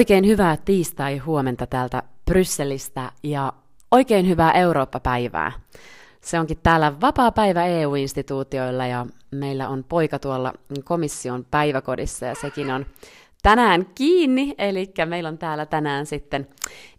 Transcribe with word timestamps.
Oikein 0.00 0.26
hyvää 0.26 0.56
tiistai-huomenta 0.56 1.66
täältä 1.66 2.02
Brysselistä 2.24 3.12
ja 3.22 3.52
oikein 3.90 4.28
hyvää 4.28 4.52
Eurooppa-päivää. 4.52 5.52
Se 6.20 6.40
onkin 6.40 6.58
täällä 6.62 7.00
vapaa 7.00 7.32
päivä 7.32 7.66
EU-instituutioilla 7.66 8.86
ja 8.86 9.06
meillä 9.30 9.68
on 9.68 9.84
poika 9.84 10.18
tuolla 10.18 10.52
komission 10.84 11.46
päiväkodissa 11.50 12.26
ja 12.26 12.34
sekin 12.34 12.70
on 12.70 12.86
tänään 13.42 13.86
kiinni, 13.94 14.54
eli 14.58 14.92
meillä 15.06 15.28
on 15.28 15.38
täällä 15.38 15.66
tänään 15.66 16.06
sitten 16.06 16.48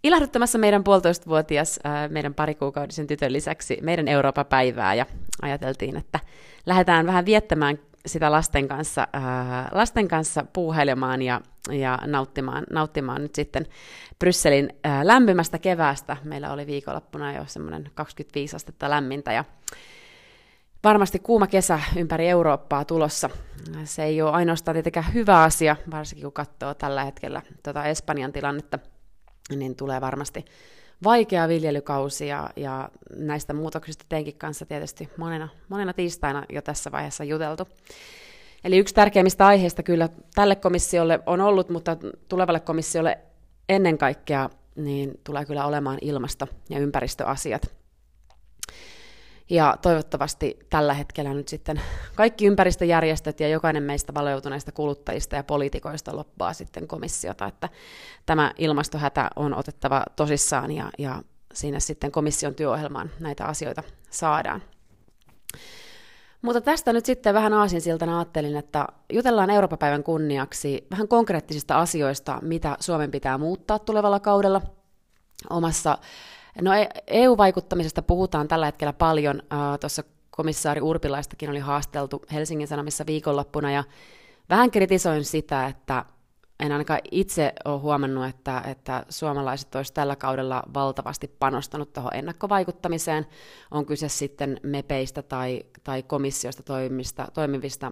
ilahduttamassa 0.03 0.57
meidän 0.57 0.83
puolitoistavuotias, 0.83 1.79
meidän 2.09 2.33
parikuukaudisen 2.33 3.07
tytön 3.07 3.33
lisäksi 3.33 3.77
meidän 3.81 4.07
Eurooppa-päivää 4.07 4.93
ja 4.93 5.05
ajateltiin, 5.41 5.97
että 5.97 6.19
lähdetään 6.65 7.05
vähän 7.05 7.25
viettämään 7.25 7.79
sitä 8.05 8.31
lasten 8.31 8.67
kanssa, 8.67 9.07
ää, 9.13 9.69
lasten 9.71 10.07
kanssa 10.07 10.45
puuhailemaan 10.53 11.21
ja, 11.21 11.41
ja 11.69 11.99
nauttimaan, 12.05 12.63
nauttimaan 12.69 13.21
nyt 13.21 13.35
sitten 13.35 13.65
Brysselin 14.19 14.69
ää, 14.83 15.07
lämpimästä 15.07 15.59
keväästä. 15.59 16.17
Meillä 16.23 16.53
oli 16.53 16.67
viikonloppuna 16.67 17.33
jo 17.33 17.43
semmoinen 17.47 17.91
25 17.95 18.55
astetta 18.55 18.89
lämmintä 18.89 19.33
ja 19.33 19.43
varmasti 20.83 21.19
kuuma 21.19 21.47
kesä 21.47 21.79
ympäri 21.95 22.27
Eurooppaa 22.29 22.85
tulossa. 22.85 23.29
Se 23.83 24.03
ei 24.03 24.21
ole 24.21 24.31
ainoastaan 24.31 24.75
tietenkään 24.75 25.13
hyvä 25.13 25.43
asia, 25.43 25.75
varsinkin 25.91 26.23
kun 26.23 26.33
katsoo 26.33 26.73
tällä 26.73 27.05
hetkellä 27.05 27.41
tuota 27.63 27.85
Espanjan 27.85 28.33
tilannetta, 28.33 28.79
niin 29.55 29.75
tulee 29.75 30.01
varmasti 30.01 30.45
vaikea 31.03 31.47
viljelykausi 31.47 32.27
ja, 32.27 32.49
ja 32.55 32.89
näistä 33.15 33.53
muutoksista 33.53 34.05
teinkin 34.09 34.37
kanssa 34.37 34.65
tietysti 34.65 35.09
monena, 35.17 35.47
monena 35.69 35.93
tiistaina 35.93 36.45
jo 36.49 36.61
tässä 36.61 36.91
vaiheessa 36.91 37.23
juteltu. 37.23 37.67
Eli 38.63 38.77
yksi 38.77 38.95
tärkeimmistä 38.95 39.47
aiheista 39.47 39.83
kyllä 39.83 40.09
tälle 40.35 40.55
komissiolle 40.55 41.19
on 41.25 41.41
ollut, 41.41 41.69
mutta 41.69 41.97
tulevalle 42.27 42.59
komissiolle 42.59 43.17
ennen 43.69 43.97
kaikkea 43.97 44.49
niin 44.75 45.19
tulee 45.23 45.45
kyllä 45.45 45.65
olemaan 45.65 45.97
ilmasto- 46.01 46.47
ja 46.69 46.79
ympäristöasiat. 46.79 47.81
Ja 49.49 49.77
toivottavasti 49.81 50.59
tällä 50.69 50.93
hetkellä 50.93 51.33
nyt 51.33 51.47
sitten 51.47 51.81
kaikki 52.15 52.45
ympäristöjärjestöt 52.45 53.39
ja 53.39 53.47
jokainen 53.47 53.83
meistä 53.83 54.13
valeutuneista 54.13 54.71
kuluttajista 54.71 55.35
ja 55.35 55.43
poliitikoista 55.43 56.15
loppaa 56.15 56.53
sitten 56.53 56.87
komissiota, 56.87 57.45
että 57.45 57.69
tämä 58.25 58.53
ilmastohätä 58.57 59.29
on 59.35 59.53
otettava 59.53 60.03
tosissaan 60.15 60.71
ja, 60.71 60.89
ja 60.97 61.23
siinä 61.53 61.79
sitten 61.79 62.11
komission 62.11 62.55
työohjelmaan 62.55 63.11
näitä 63.19 63.45
asioita 63.45 63.83
saadaan. 64.09 64.63
Mutta 66.41 66.61
tästä 66.61 66.93
nyt 66.93 67.05
sitten 67.05 67.33
vähän 67.33 67.53
aasinsiltana 67.53 68.17
ajattelin, 68.19 68.55
että 68.55 68.87
jutellaan 69.13 69.49
Euroopan 69.49 69.79
päivän 69.79 70.03
kunniaksi 70.03 70.87
vähän 70.91 71.07
konkreettisista 71.07 71.79
asioista, 71.79 72.39
mitä 72.41 72.77
Suomen 72.79 73.11
pitää 73.11 73.37
muuttaa 73.37 73.79
tulevalla 73.79 74.19
kaudella 74.19 74.61
omassa 75.49 75.97
No 76.61 76.71
EU-vaikuttamisesta 77.07 78.01
e 78.01 78.07
puhutaan 78.07 78.47
tällä 78.47 78.65
hetkellä 78.65 78.93
paljon. 78.93 79.43
Tuossa 79.79 80.03
komissaari 80.29 80.81
Urpilaistakin 80.81 81.49
oli 81.49 81.59
haasteltu 81.59 82.21
Helsingin 82.33 82.67
Sanomissa 82.67 83.05
viikonloppuna 83.05 83.71
ja 83.71 83.83
vähän 84.49 84.71
kritisoin 84.71 85.25
sitä, 85.25 85.67
että 85.67 86.05
en 86.61 86.71
ainakaan 86.71 86.99
itse 87.11 87.53
ole 87.65 87.79
huomannut, 87.79 88.25
että, 88.25 88.63
että 88.67 89.05
suomalaiset 89.09 89.75
olisivat 89.75 89.93
tällä 89.93 90.15
kaudella 90.15 90.63
valtavasti 90.73 91.27
panostanut 91.39 91.93
tuohon 91.93 92.15
ennakkovaikuttamiseen. 92.15 93.27
On 93.71 93.85
kyse 93.85 94.09
sitten 94.09 94.59
mepeistä 94.63 95.21
tai, 95.21 95.63
tai 95.83 96.03
komissiosta 96.03 96.63
toimista, 96.63 97.27
toimivista 97.33 97.91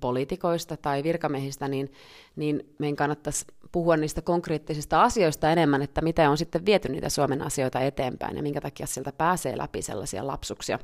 poliitikoista 0.00 0.76
tai 0.76 1.02
virkamiehistä, 1.02 1.68
niin, 1.68 1.92
niin 2.36 2.74
meidän 2.78 2.96
kannattaisi 2.96 3.44
puhua 3.72 3.96
niistä 3.96 4.22
konkreettisista 4.22 5.02
asioista 5.02 5.50
enemmän, 5.50 5.82
että 5.82 6.00
miten 6.00 6.30
on 6.30 6.38
sitten 6.38 6.66
viety 6.66 6.88
niitä 6.88 7.08
Suomen 7.08 7.42
asioita 7.42 7.80
eteenpäin 7.80 8.36
ja 8.36 8.42
minkä 8.42 8.60
takia 8.60 8.86
sieltä 8.86 9.12
pääsee 9.12 9.58
läpi 9.58 9.82
sellaisia 9.82 10.26
lapsuksia. 10.26 10.78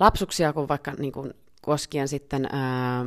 Lapsuksia 0.00 0.52
kuin 0.52 0.68
vaikka 0.68 0.92
niin 0.98 1.12
kuin 1.12 1.34
koskien 1.62 2.08
sitten 2.08 2.48
ää, 2.52 3.06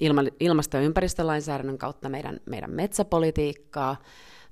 ilma, 0.00 0.20
ilmasto- 0.40 0.76
ja 0.76 0.82
ympäristölainsäädännön 0.82 1.78
kautta 1.78 2.08
meidän, 2.08 2.40
meidän 2.46 2.70
metsäpolitiikkaa, 2.70 3.96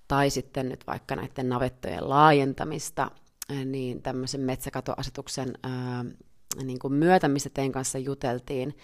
tai 0.08 0.30
sitten 0.30 0.68
nyt 0.68 0.86
vaikka 0.86 1.16
näiden 1.16 1.48
navettojen 1.48 2.08
laajentamista, 2.08 3.10
niin 3.64 4.02
tämmöisen 4.02 4.40
metsäkatoasetuksen 4.40 5.52
ää, 5.62 6.04
niin 6.64 6.78
kuin 6.78 6.92
myötä, 6.92 7.28
missä 7.28 7.50
teidän 7.54 7.72
kanssa 7.72 7.98
juteltiin, 7.98 8.76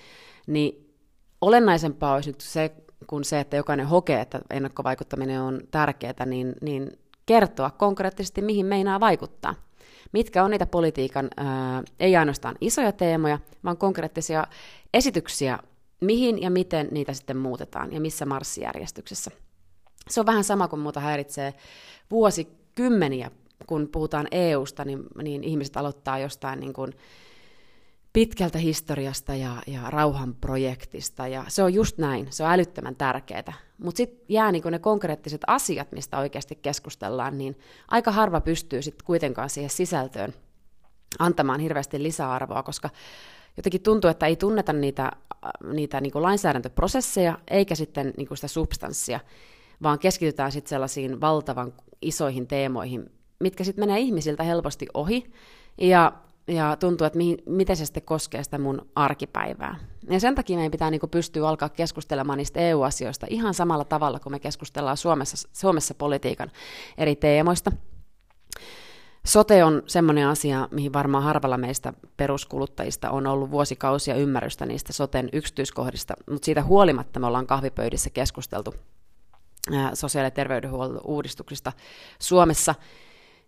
niin 0.47 0.95
olennaisempaa 1.41 2.15
olisi 2.15 2.31
nyt 2.31 2.41
se, 2.41 2.73
kun 3.07 3.25
se, 3.25 3.41
että 3.41 3.57
jokainen 3.57 3.87
hokee, 3.87 4.21
että 4.21 4.41
ennakkovaikuttaminen 4.51 5.41
on 5.41 5.61
tärkeää, 5.71 6.27
niin, 6.27 6.55
niin 6.63 6.91
kertoa 7.27 7.71
konkreettisesti, 7.71 8.43
mihin 8.43 8.67
meinaa 8.67 9.01
vaikuttaa. 9.01 9.55
Mitkä 10.13 10.45
on 10.45 10.51
niitä 10.51 10.67
politiikan, 10.67 11.29
ää, 11.37 11.83
ei 12.01 12.17
ainoastaan 12.17 12.57
isoja 12.61 12.93
teemoja, 12.93 13.39
vaan 13.65 13.77
konkreettisia 13.77 14.47
esityksiä, 14.95 15.59
mihin 16.01 16.43
ja 16.43 16.51
miten 16.51 16.89
niitä 16.91 17.13
sitten 17.13 17.37
muutetaan 17.37 17.93
ja 17.93 18.01
missä 18.01 18.27
marssijärjestyksessä. 18.27 19.31
Se 20.09 20.21
on 20.21 20.27
vähän 20.27 20.45
sama 20.45 20.69
kuin 20.69 20.81
muuta 20.81 21.01
häiritsee 21.01 21.55
vuosikymmeniä, 22.11 23.31
kun 23.67 23.89
puhutaan 23.93 24.27
EUsta, 24.31 24.85
niin, 24.85 25.03
niin 25.23 25.45
ihmiset 25.45 25.77
aloittaa 25.77 26.19
jostain 26.19 26.61
niin 26.61 26.73
kuin, 26.73 26.93
pitkältä 28.13 28.59
historiasta 28.59 29.35
ja, 29.35 29.63
ja 29.67 29.91
rauhanprojektista, 29.91 31.29
ja 31.29 31.45
se 31.49 31.63
on 31.63 31.75
just 31.75 31.99
näin, 31.99 32.27
se 32.31 32.45
on 32.45 32.51
älyttömän 32.51 32.97
tärkeää. 32.97 33.53
Mutta 33.79 33.97
sitten 33.97 34.25
jää 34.29 34.53
niinku 34.53 34.71
ne 34.71 34.79
konkreettiset 34.79 35.41
asiat, 35.47 35.93
mistä 35.93 36.19
oikeasti 36.19 36.55
keskustellaan, 36.55 37.39
niin 37.39 37.59
aika 37.89 38.13
harva 38.13 38.41
pystyy 38.41 38.83
sitten 38.83 39.07
kuitenkaan 39.07 39.51
siihen 39.51 39.71
sisältöön 39.71 40.35
antamaan 41.19 41.61
hirveästi 41.61 42.03
lisäarvoa, 42.03 42.63
koska 42.63 42.91
jotenkin 43.57 43.83
tuntuu, 43.83 44.11
että 44.11 44.27
ei 44.27 44.37
tunneta 44.37 44.73
niitä, 44.73 45.11
niitä 45.73 46.01
niinku 46.01 46.23
lainsäädäntöprosesseja 46.23 47.39
eikä 47.49 47.75
sitten 47.75 48.15
niinku 48.17 48.37
sitä 48.37 48.49
substanssia, 48.49 49.21
vaan 49.83 49.99
keskitytään 49.99 50.53
sitten 50.53 50.71
sellaisiin 50.71 51.21
valtavan 51.21 51.73
isoihin 52.03 52.47
teemoihin, 52.47 53.13
mitkä 53.41 53.65
sitten 53.65 53.83
menee 53.83 54.01
ihmisiltä 54.01 54.43
helposti 54.43 54.87
ohi, 54.95 55.33
ja 55.79 56.13
ja 56.49 56.77
tuntuu, 56.77 57.07
että 57.07 57.17
mihin, 57.17 57.39
miten 57.47 57.77
se 57.77 57.85
sitten 57.85 58.03
koskee 58.03 58.45
sitä 58.45 58.59
mun 58.59 58.89
arkipäivää. 58.95 59.77
Ja 60.11 60.21
sen 60.21 60.35
takia 60.35 60.57
meidän 60.57 60.71
pitää 60.71 60.91
niin 60.91 61.01
pystyä 61.11 61.49
alkaa 61.49 61.69
keskustelemaan 61.69 62.39
niistä 62.39 62.61
EU-asioista 62.61 63.27
ihan 63.31 63.55
samalla 63.55 63.85
tavalla, 63.85 64.21
kun 64.21 64.33
me 64.33 64.39
keskustellaan 64.39 64.97
Suomessa, 64.97 65.49
Suomessa 65.53 65.95
politiikan 65.95 66.51
eri 66.99 67.17
teemoista. 67.17 67.73
Sote 69.27 69.65
on 69.65 69.83
semmoinen 69.87 70.27
asia, 70.27 70.69
mihin 70.71 70.93
varmaan 70.93 71.25
harvalla 71.25 71.59
meistä 71.59 71.93
peruskuluttajista 72.17 73.11
on 73.11 73.27
ollut 73.27 73.51
vuosikausia 73.51 74.15
ymmärrystä 74.15 74.67
niistä 74.67 74.93
soten 74.93 75.29
yksityiskohdista, 75.33 76.15
mutta 76.31 76.45
siitä 76.45 76.63
huolimatta 76.63 77.21
me 77.21 77.27
ollaan 77.27 77.47
kahvipöydissä 77.47 78.11
keskusteltu 78.11 78.75
sosiaali- 79.95 80.27
ja 80.27 80.31
terveydenhuollon 80.31 81.01
uudistuksista 81.05 81.73
Suomessa– 82.19 82.75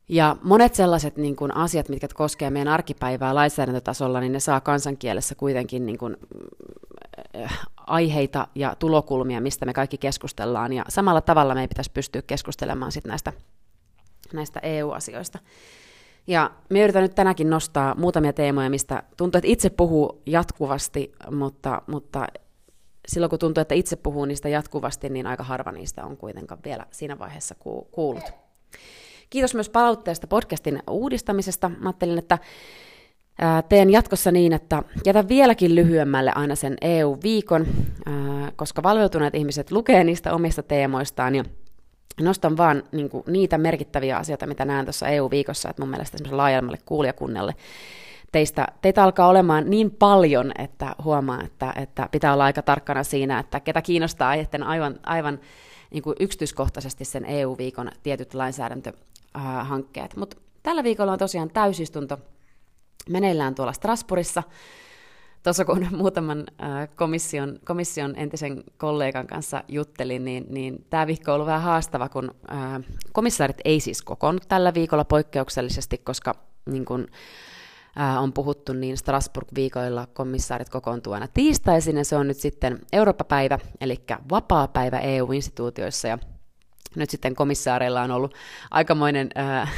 ja 0.08 0.36
monet 0.42 0.74
sellaiset 0.74 1.16
niin 1.16 1.36
kuin, 1.36 1.56
asiat, 1.56 1.88
mitkä 1.88 2.08
koskee 2.14 2.50
meidän 2.50 2.72
arkipäivää 2.72 3.34
lainsäädäntötasolla, 3.34 4.20
niin 4.20 4.32
ne 4.32 4.40
saa 4.40 4.60
kansankielessä 4.60 5.34
kuitenkin 5.34 5.86
niin 5.86 5.98
kuin, 5.98 6.16
aiheita 7.76 8.48
ja 8.54 8.76
tulokulmia, 8.78 9.40
mistä 9.40 9.66
me 9.66 9.72
kaikki 9.72 9.98
keskustellaan. 9.98 10.72
Ja 10.72 10.84
samalla 10.88 11.20
tavalla 11.20 11.54
meidän 11.54 11.68
pitäisi 11.68 11.90
pystyä 11.90 12.22
keskustelemaan 12.22 12.92
sit 12.92 13.04
näistä, 13.04 13.32
näistä 14.32 14.60
EU-asioista. 14.62 15.38
Ja 16.26 16.50
me 16.70 16.80
yritän 16.80 17.02
nyt 17.02 17.14
tänäkin 17.14 17.50
nostaa 17.50 17.94
muutamia 17.94 18.32
teemoja, 18.32 18.70
mistä 18.70 19.02
tuntuu, 19.16 19.38
että 19.38 19.48
itse 19.48 19.70
puhuu 19.70 20.22
jatkuvasti, 20.26 21.12
mutta, 21.30 21.82
mutta 21.86 22.26
silloin 23.08 23.30
kun 23.30 23.38
tuntuu, 23.38 23.60
että 23.62 23.74
itse 23.74 23.96
puhuu 23.96 24.24
niistä 24.24 24.48
jatkuvasti, 24.48 25.08
niin 25.08 25.26
aika 25.26 25.44
harva 25.44 25.72
niistä 25.72 26.04
on 26.04 26.16
kuitenkaan 26.16 26.60
vielä 26.64 26.86
siinä 26.90 27.18
vaiheessa 27.18 27.54
kuullut. 27.90 28.24
Kiitos 29.30 29.54
myös 29.54 29.70
palautteesta 29.70 30.26
podcastin 30.26 30.82
uudistamisesta. 30.90 31.68
Mä 31.68 31.88
ajattelin, 31.88 32.18
että 32.18 32.38
teen 33.68 33.90
jatkossa 33.90 34.32
niin, 34.32 34.52
että 34.52 34.82
jätän 35.06 35.28
vieläkin 35.28 35.74
lyhyemmälle 35.74 36.32
aina 36.34 36.54
sen 36.54 36.76
EU-viikon, 36.80 37.66
koska 38.56 38.82
valveutuneet 38.82 39.34
ihmiset 39.34 39.70
lukee 39.70 40.04
niistä 40.04 40.34
omista 40.34 40.62
teemoistaan 40.62 41.34
ja 41.34 41.44
nostan 42.20 42.56
vaan 42.56 42.82
niin 42.92 43.10
kuin, 43.10 43.24
niitä 43.26 43.58
merkittäviä 43.58 44.16
asioita, 44.16 44.46
mitä 44.46 44.64
näen 44.64 44.84
tuossa 44.84 45.08
EU-viikossa, 45.08 45.70
että 45.70 45.82
mun 45.82 45.90
mielestä 45.90 46.18
semmoiselle 46.18 46.42
laajemmalle 46.42 46.78
kuulijakunnalle 46.86 47.54
teistä, 48.32 48.66
teitä 48.82 49.04
alkaa 49.04 49.28
olemaan 49.28 49.70
niin 49.70 49.90
paljon, 49.90 50.52
että 50.58 50.96
huomaa, 51.04 51.42
että, 51.42 51.72
että 51.76 52.08
pitää 52.12 52.32
olla 52.32 52.44
aika 52.44 52.62
tarkkana 52.62 53.04
siinä, 53.04 53.38
että 53.38 53.60
ketä 53.60 53.82
kiinnostaa 53.82 54.34
etten 54.34 54.62
aivan, 54.62 55.00
aivan 55.02 55.40
niin 55.90 56.02
kuin 56.02 56.16
yksityiskohtaisesti 56.20 57.04
sen 57.04 57.24
EU-viikon 57.24 57.90
tietyt 58.02 58.34
lainsäädäntö 58.34 58.92
äh, 59.36 59.68
hankkeet. 59.68 60.16
Mutta 60.16 60.36
tällä 60.62 60.84
viikolla 60.84 61.12
on 61.12 61.18
tosiaan 61.18 61.50
täysistunto 61.50 62.18
meneillään 63.08 63.54
tuolla 63.54 63.72
Strasbourgissa. 63.72 64.42
Tuossa 65.42 65.64
kun 65.64 65.86
muutaman 65.96 66.46
komission, 66.96 67.58
komission 67.64 68.14
entisen 68.16 68.64
kollegan 68.76 69.26
kanssa 69.26 69.64
juttelin, 69.68 70.24
niin, 70.24 70.46
niin 70.48 70.86
tämä 70.90 71.06
viikko 71.06 71.30
on 71.30 71.34
ollut 71.34 71.46
vähän 71.46 71.62
haastava, 71.62 72.08
kun 72.08 72.34
komissaarit 73.12 73.60
ei 73.64 73.80
siis 73.80 74.02
kokoonnut 74.02 74.48
tällä 74.48 74.74
viikolla 74.74 75.04
poikkeuksellisesti, 75.04 75.98
koska 75.98 76.34
niin 76.66 76.84
kun, 76.84 77.06
on 78.18 78.32
puhuttu, 78.32 78.72
niin 78.72 78.96
Strasbourg-viikoilla 78.96 80.06
komissaarit 80.12 80.68
kokoontuu 80.68 81.12
aina 81.12 81.28
tiistaisin, 81.34 81.96
ja 81.96 82.04
se 82.04 82.16
on 82.16 82.28
nyt 82.28 82.36
sitten 82.36 82.78
Eurooppa-päivä, 82.92 83.58
eli 83.80 83.96
vapaa-päivä 84.30 84.98
EU-instituutioissa, 84.98 86.08
ja 86.08 86.18
nyt 86.96 87.10
sitten 87.10 87.34
komissaareilla 87.34 88.02
on 88.02 88.10
ollut 88.10 88.34
aikamoinen 88.70 89.30
äh, 89.38 89.72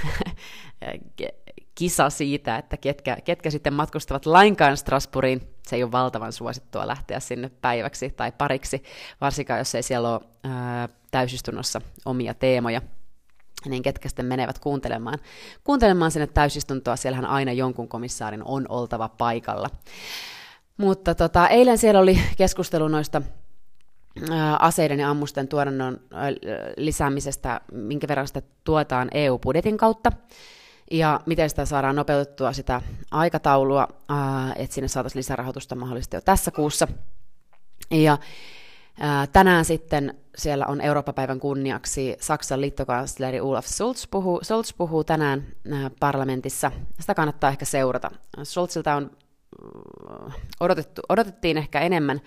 kisa 1.74 2.10
siitä, 2.10 2.56
että 2.56 2.76
ketkä, 2.76 3.16
ketkä 3.24 3.50
sitten 3.50 3.72
matkustavat 3.74 4.26
lainkaan 4.26 4.76
Strasbourgiin. 4.76 5.40
Se 5.66 5.76
ei 5.76 5.82
ole 5.82 5.92
valtavan 5.92 6.32
suosittua 6.32 6.86
lähteä 6.86 7.20
sinne 7.20 7.50
päiväksi 7.60 8.10
tai 8.10 8.32
pariksi, 8.32 8.82
varsinkaan 9.20 9.58
jos 9.58 9.74
ei 9.74 9.82
siellä 9.82 10.10
ole 10.10 10.20
ää, 10.44 10.88
täysistunnossa 11.10 11.80
omia 12.04 12.34
teemoja 12.34 12.82
niin 13.68 13.82
ketkä 13.82 14.08
sitten 14.08 14.26
menevät 14.26 14.58
kuuntelemaan, 14.58 15.18
kuuntelemaan 15.64 16.10
sinne 16.10 16.26
täysistuntoa, 16.26 16.96
siellähän 16.96 17.26
aina 17.26 17.52
jonkun 17.52 17.88
komissaarin 17.88 18.44
on 18.44 18.66
oltava 18.68 19.08
paikalla. 19.08 19.70
Mutta 20.76 21.14
tota, 21.14 21.48
eilen 21.48 21.78
siellä 21.78 22.00
oli 22.00 22.20
keskustelu 22.36 22.88
noista 22.88 23.22
aseiden 24.58 25.00
ja 25.00 25.10
ammusten 25.10 25.48
tuotannon 25.48 26.00
lisäämisestä, 26.76 27.60
minkä 27.72 28.08
verran 28.08 28.26
sitä 28.26 28.42
tuetaan 28.64 29.08
EU-budjetin 29.14 29.76
kautta 29.76 30.12
ja 30.90 31.20
miten 31.26 31.50
sitä 31.50 31.64
saadaan 31.64 31.96
nopeutettua 31.96 32.52
sitä 32.52 32.80
aikataulua, 33.10 33.88
että 34.56 34.74
sinne 34.74 34.88
saataisiin 34.88 35.18
lisärahoitusta 35.18 35.74
mahdollisesti 35.74 36.16
jo 36.16 36.20
tässä 36.20 36.50
kuussa. 36.50 36.88
Ja 37.90 38.18
tänään 39.32 39.64
sitten 39.64 40.14
siellä 40.36 40.66
on 40.66 40.80
Eurooppa-päivän 40.80 41.40
kunniaksi 41.40 42.16
Saksan 42.20 42.60
liittokansleri 42.60 43.40
Olaf 43.40 43.66
Scholz 43.66 44.06
puhuu, 44.10 44.40
Scholz 44.44 44.74
puhuu 44.78 45.04
tänään 45.04 45.46
parlamentissa. 46.00 46.70
Sitä 47.00 47.14
kannattaa 47.14 47.50
ehkä 47.50 47.64
seurata. 47.64 48.10
Scholzilta 48.44 48.94
on 48.94 49.10
odotettu, 50.60 51.02
odotettiin 51.08 51.58
ehkä 51.58 51.80
enemmän 51.80 52.20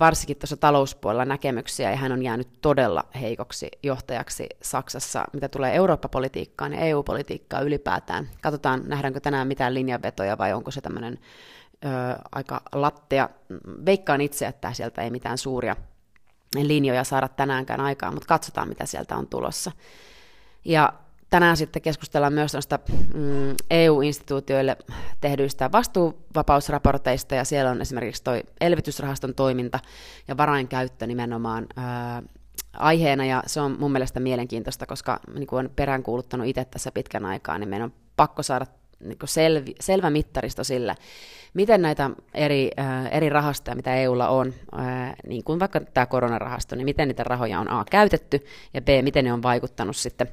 varsinkin 0.00 0.36
tuossa 0.36 0.56
talouspuolella 0.56 1.24
näkemyksiä, 1.24 1.90
ja 1.90 1.96
hän 1.96 2.12
on 2.12 2.22
jäänyt 2.22 2.48
todella 2.60 3.04
heikoksi 3.20 3.68
johtajaksi 3.82 4.46
Saksassa, 4.62 5.24
mitä 5.32 5.48
tulee 5.48 5.74
Eurooppa-politiikkaan 5.74 6.72
ja 6.72 6.80
EU-politiikkaan 6.80 7.64
ylipäätään. 7.64 8.28
Katsotaan, 8.42 8.82
nähdäänkö 8.86 9.20
tänään 9.20 9.48
mitään 9.48 9.74
linjanvetoja 9.74 10.38
vai 10.38 10.52
onko 10.52 10.70
se 10.70 10.80
tämmöinen 10.80 11.18
aika 12.32 12.60
lattea. 12.72 13.28
Veikkaan 13.86 14.20
itse, 14.20 14.46
että 14.46 14.72
sieltä 14.72 15.02
ei 15.02 15.10
mitään 15.10 15.38
suuria 15.38 15.76
linjoja 16.54 17.04
saada 17.04 17.28
tänäänkään 17.28 17.80
aikaan, 17.80 18.14
mutta 18.14 18.28
katsotaan, 18.28 18.68
mitä 18.68 18.86
sieltä 18.86 19.16
on 19.16 19.26
tulossa. 19.26 19.72
Ja 20.64 20.92
tänään 21.30 21.56
sitten 21.56 21.82
keskustellaan 21.82 22.32
myös 22.32 22.52
noista 22.52 22.78
mm, 23.14 23.54
EU-instituutioille 23.70 24.76
tehdyistä 25.20 25.72
vastuuvapausraporteista, 25.72 27.34
ja 27.34 27.44
siellä 27.44 27.70
on 27.70 27.80
esimerkiksi 27.80 28.24
toi 28.24 28.42
elvytysrahaston 28.60 29.34
toiminta 29.34 29.78
ja 30.28 30.36
varainkäyttö 30.36 31.06
nimenomaan 31.06 31.66
ää, 31.76 32.22
aiheena, 32.72 33.24
ja 33.24 33.42
se 33.46 33.60
on 33.60 33.76
mun 33.78 33.92
mielestä 33.92 34.20
mielenkiintoista, 34.20 34.86
koska 34.86 35.20
niin 35.34 35.46
kuin 35.46 35.66
on 35.66 35.70
peräänkuuluttanut 35.76 36.46
itse 36.46 36.64
tässä 36.64 36.92
pitkän 36.92 37.26
aikaa, 37.26 37.58
niin 37.58 37.68
meidän 37.68 37.84
on 37.84 37.92
pakko 38.16 38.42
saada 38.42 38.66
niin 39.00 39.18
selvi, 39.24 39.74
selvä 39.80 40.10
mittaristo 40.10 40.64
sille, 40.64 40.94
miten 41.54 41.82
näitä 41.82 42.10
eri, 42.34 42.70
äh, 42.78 43.06
eri 43.10 43.28
rahastoja, 43.28 43.74
mitä 43.76 43.94
EUlla 43.94 44.28
on, 44.28 44.54
äh, 44.78 45.14
niin 45.26 45.44
kuin 45.44 45.60
vaikka 45.60 45.80
tämä 45.80 46.06
koronarahasto, 46.06 46.76
niin 46.76 46.84
miten 46.84 47.08
niitä 47.08 47.24
rahoja 47.24 47.60
on 47.60 47.70
A 47.70 47.84
käytetty, 47.90 48.44
ja 48.74 48.82
B, 48.82 48.88
miten 49.02 49.24
ne 49.24 49.32
on 49.32 49.42
vaikuttanut 49.42 49.96
sitten 49.96 50.28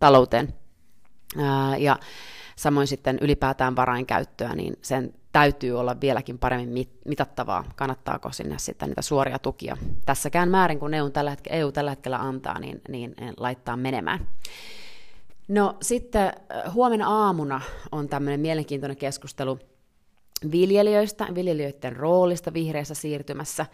talouteen. 0.00 0.54
Ja 1.78 1.98
samoin 2.56 2.86
sitten 2.86 3.18
ylipäätään 3.20 3.76
varainkäyttöä, 3.76 4.54
niin 4.54 4.76
sen 4.82 5.14
täytyy 5.32 5.78
olla 5.78 6.00
vieläkin 6.00 6.38
paremmin 6.38 6.88
mitattavaa, 7.04 7.64
kannattaako 7.76 8.32
sinne 8.32 8.58
sitten 8.58 8.88
niitä 8.88 9.02
suoria 9.02 9.38
tukia. 9.38 9.76
Tässäkään 10.06 10.48
määrin, 10.48 10.78
kun 10.78 10.94
EU 10.94 11.10
tällä 11.10 11.30
hetkellä, 11.30 11.56
EU 11.58 11.72
tällä 11.72 11.90
hetkellä 11.90 12.18
antaa, 12.18 12.58
niin, 12.58 12.80
niin 12.88 13.14
laittaa 13.36 13.76
menemään. 13.76 14.28
No 15.48 15.76
sitten 15.82 16.32
huomenna 16.72 17.08
aamuna 17.08 17.60
on 17.92 18.08
tämmöinen 18.08 18.40
mielenkiintoinen 18.40 18.96
keskustelu 18.96 19.58
viljelijöistä, 20.52 21.26
viljelijöiden 21.34 21.96
roolista 21.96 22.52
vihreässä 22.52 22.94
siirtymässä. 22.94 23.66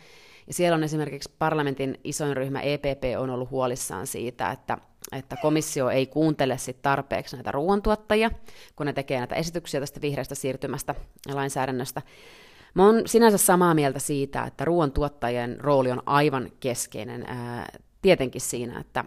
Ja 0.47 0.55
siellä 0.55 0.77
on 0.77 0.85
esimerkiksi 0.85 1.31
parlamentin 1.39 2.01
isoin 2.05 2.37
ryhmä 2.37 2.61
EPP 2.61 3.05
on 3.19 3.31
ollut 3.31 3.51
huolissaan 3.51 4.07
siitä, 4.07 4.51
että 4.51 4.79
että 5.13 5.37
komissio 5.43 5.91
ei 5.91 6.07
kuuntele 6.07 6.59
sit 6.59 6.83
tarpeeksi 6.83 7.37
näitä 7.37 7.53
ruoantuottajia, 7.53 8.31
kun 8.77 8.87
ne 8.87 8.93
tekee 8.93 9.19
näitä 9.19 9.35
esityksiä 9.35 9.81
tästä 9.81 10.01
vihreästä 10.01 10.35
siirtymästä 10.35 10.95
ja 11.29 11.37
lainsäädännöstä. 11.37 12.03
Mä 12.75 12.87
oon 12.87 13.03
sinänsä 13.07 13.39
samaa 13.39 13.75
mieltä 13.75 13.99
siitä, 13.99 14.45
että 14.45 14.65
ruoantuottajien 14.65 15.61
rooli 15.61 15.91
on 15.91 16.03
aivan 16.07 16.53
keskeinen 16.61 17.25
ää, 17.27 17.69
tietenkin 18.03 18.41
siinä, 18.41 18.81
että 18.81 19.05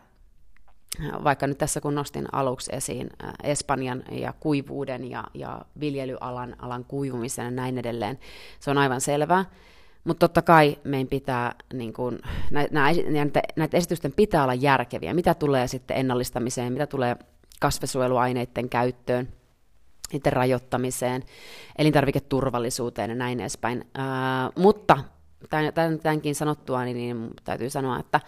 vaikka 1.24 1.48
nyt 1.48 1.58
tässä 1.58 1.81
kun 1.81 1.96
nostin 1.96 2.26
aluksi 2.31 2.76
esiin 2.76 3.10
Espanjan 3.44 4.04
ja 4.12 4.34
kuivuuden 4.40 5.12
ja, 5.12 5.24
ja 5.34 5.62
viljelyalan 5.80 6.56
alan 6.60 6.86
kuivumisen 6.86 7.46
ja 7.46 7.52
näin 7.52 7.78
edelleen, 7.78 8.20
se 8.60 8.72
on 8.72 8.78
aivan 8.78 9.02
selvää. 9.02 9.46
Mutta 10.06 10.28
totta 10.28 10.42
kai 10.42 10.78
meidän 10.84 11.07
pitää, 11.07 11.56
niin 11.74 11.94
kun, 11.94 12.19
näitä, 12.52 13.42
näitä 13.56 13.78
esitysten 13.78 14.13
pitää 14.13 14.44
olla 14.44 14.54
järkeviä. 14.54 15.13
Mitä 15.13 15.34
tulee 15.34 15.68
sitten 15.68 15.98
ennallistamiseen, 15.98 16.74
mitä 16.74 16.88
tulee 16.88 17.16
kasvesuojeluaineiden 17.60 18.69
käyttöön, 18.69 19.28
niiden 20.13 20.34
rajoittamiseen, 20.34 21.24
elintarviketurvallisuuteen 21.78 23.10
ja 23.10 23.16
näin 23.16 23.40
edespäin. 23.40 23.86
Ää, 23.94 24.50
mutta 24.56 24.98
tämän, 25.50 26.00
tämänkin 26.04 26.36
sanottua, 26.36 26.84
niin, 26.84 26.98
niin 26.98 27.31
täytyy 27.44 27.69
sanoa, 27.69 28.00
että, 28.00 28.19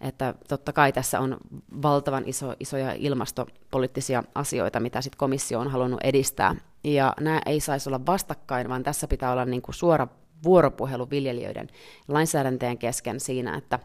että 0.00 0.34
totta 0.48 0.72
kai 0.72 0.92
tässä 0.92 1.20
on 1.20 1.36
valtavan 1.82 2.22
iso, 2.26 2.54
isoja 2.60 2.92
ilmastopoliittisia 2.92 4.24
asioita, 4.34 4.80
mitä 4.80 5.00
sit 5.00 5.16
komissio 5.16 5.60
on 5.60 5.70
halunnut 5.70 6.00
edistää. 6.04 6.56
Ja 6.84 7.14
nämä 7.20 7.40
ei 7.46 7.60
saisi 7.60 7.88
olla 7.88 8.06
vastakkain, 8.06 8.68
vaan 8.68 8.82
tässä 8.82 9.08
pitää 9.08 9.32
olla 9.32 9.44
niin 9.44 9.62
kuin 9.62 9.74
suora 9.74 10.08
vuoropuhelu 10.44 11.10
viljelijöiden 11.10 11.68
lainsäädäntöjen 12.08 12.78
kesken 12.78 13.20
siinä, 13.20 13.56
että 13.56 13.78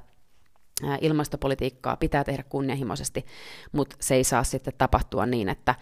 ilmastopolitiikkaa 1.01 1.97
pitää 1.97 2.23
tehdä 2.23 2.43
kunnianhimoisesti, 2.43 3.25
mutta 3.71 3.95
se 3.99 4.15
ei 4.15 4.23
saa 4.23 4.43
sitten 4.43 4.73
tapahtua 4.77 5.25
niin, 5.25 5.49
että, 5.49 5.75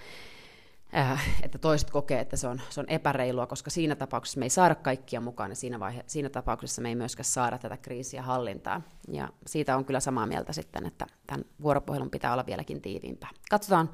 että 1.44 1.58
toiset 1.58 1.90
kokee, 1.90 2.20
että 2.20 2.38
se 2.38 2.48
on, 2.48 2.62
se 2.70 2.80
on 2.80 2.90
epäreilua, 2.90 3.48
koska 3.48 3.70
siinä 3.70 3.96
tapauksessa 3.96 4.40
me 4.40 4.46
ei 4.46 4.50
saada 4.50 4.76
kaikkia 4.76 5.22
mukaan 5.22 5.52
ja 5.52 5.56
siinä, 5.56 5.80
vaihe, 5.80 6.04
siinä 6.08 6.30
tapauksessa 6.30 6.82
me 6.82 6.90
ei 6.90 6.96
myöskään 6.96 7.26
saada 7.26 7.58
tätä 7.58 7.78
kriisiä 7.78 8.22
hallintaan. 8.22 8.84
Ja 9.08 9.30
siitä 9.48 9.78
on 9.78 9.86
kyllä 9.86 10.00
samaa 10.00 10.28
mieltä 10.28 10.54
sitten, 10.54 10.86
että 10.86 11.08
tämän 11.28 11.46
vuoropuhelun 11.62 12.10
pitää 12.10 12.34
olla 12.34 12.46
vieläkin 12.46 12.82
tiiviimpää. 12.82 13.30
Katsotaan, 13.50 13.90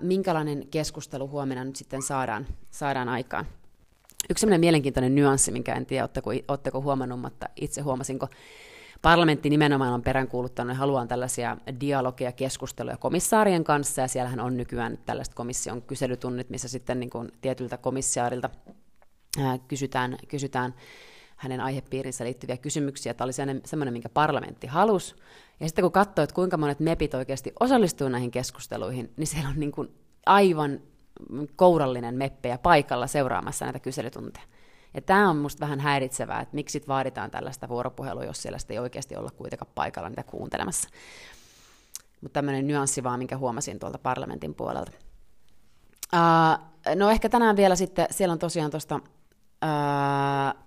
minkälainen 0.00 0.68
keskustelu 0.68 1.28
huomenna 1.28 1.64
nyt 1.64 1.76
sitten 1.76 2.02
saadaan, 2.02 2.46
saadaan 2.70 3.08
aikaan. 3.08 3.46
Yksi 4.30 4.40
sellainen 4.40 4.60
mielenkiintoinen 4.60 5.14
nyanssi, 5.14 5.52
minkä 5.52 5.74
en 5.74 5.86
tiedä, 5.86 6.02
oletteko, 6.02 6.30
oletteko 6.48 6.80
huomannut, 6.80 7.20
mutta 7.20 7.48
itse 7.56 7.80
huomasinko, 7.80 8.28
parlamentti 9.02 9.50
nimenomaan 9.50 9.92
on 9.92 10.02
peräänkuuluttanut 10.02 10.74
ja 10.74 10.78
haluaa 10.78 11.06
tällaisia 11.06 11.56
dialogeja, 11.80 12.32
keskusteluja 12.32 12.96
komissaarien 12.96 13.64
kanssa, 13.64 14.02
ja 14.02 14.08
siellähän 14.08 14.40
on 14.40 14.56
nykyään 14.56 14.98
tällaiset 15.06 15.34
komission 15.34 15.82
kyselytunnit, 15.82 16.50
missä 16.50 16.68
sitten 16.68 17.00
niin 17.00 17.10
tietyltä 17.40 17.76
komissaarilta 17.76 18.50
ää, 19.38 19.58
kysytään, 19.58 20.16
kysytään 20.28 20.74
hänen 21.36 21.60
aihepiirinsä 21.60 22.24
liittyviä 22.24 22.56
kysymyksiä. 22.56 23.14
Tämä 23.14 23.26
oli 23.26 23.32
semmoinen, 23.64 23.92
minkä 23.92 24.08
parlamentti 24.08 24.66
halusi. 24.66 25.14
Ja 25.60 25.68
sitten 25.68 25.82
kun 25.82 25.92
katsoo, 25.92 26.22
että 26.22 26.34
kuinka 26.34 26.56
monet 26.56 26.80
mepit 26.80 27.14
oikeasti 27.14 27.52
osallistuu 27.60 28.08
näihin 28.08 28.30
keskusteluihin, 28.30 29.12
niin 29.16 29.26
siellä 29.26 29.48
on 29.48 29.60
niin 29.60 29.72
kuin 29.72 29.88
aivan 30.26 30.80
kourallinen 31.56 32.14
meppejä 32.14 32.58
paikalla 32.58 33.06
seuraamassa 33.06 33.64
näitä 33.64 33.78
kyselytunteja. 33.78 34.46
Ja 34.94 35.02
tämä 35.02 35.30
on 35.30 35.36
minusta 35.36 35.60
vähän 35.60 35.80
häiritsevää, 35.80 36.40
että 36.40 36.54
miksi 36.54 36.84
vaaditaan 36.88 37.30
tällaista 37.30 37.68
vuoropuhelua, 37.68 38.24
jos 38.24 38.42
siellä 38.42 38.58
ei 38.70 38.78
oikeasti 38.78 39.16
olla 39.16 39.30
kuitenkaan 39.30 39.70
paikalla 39.74 40.08
niitä 40.08 40.22
kuuntelemassa. 40.22 40.88
Mutta 42.20 42.34
tämmöinen 42.34 42.66
nyanssi 42.66 43.02
vaan, 43.02 43.18
minkä 43.18 43.36
huomasin 43.36 43.78
tuolta 43.78 43.98
parlamentin 43.98 44.54
puolelta. 44.54 44.92
Uh, 46.14 46.94
no 46.94 47.10
ehkä 47.10 47.28
tänään 47.28 47.56
vielä 47.56 47.76
sitten, 47.76 48.06
siellä 48.10 48.32
on 48.32 48.38
tosiaan 48.38 48.70
tuosta 48.70 48.94
uh, 48.96 50.62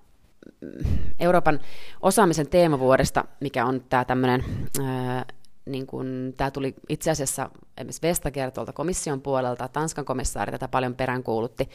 Euroopan 1.19 1.59
osaamisen 2.01 2.49
teemavuodesta, 2.49 3.25
mikä 3.39 3.65
on 3.65 3.83
tämä 3.89 4.05
tämmöinen 4.05 4.43
uh, 4.79 5.40
niin 5.65 5.87
kun, 5.87 6.33
tämä 6.37 6.51
tuli 6.51 6.75
itse 6.89 7.11
asiassa 7.11 7.49
esimerkiksi 7.77 8.01
Vestager 8.01 8.51
tuolta 8.51 8.73
komission 8.73 9.21
puolelta, 9.21 9.67
Tanskan 9.67 10.05
komissaari 10.05 10.51
tätä 10.51 10.67
paljon 10.67 10.95
peräänkuulutti, 10.95 11.69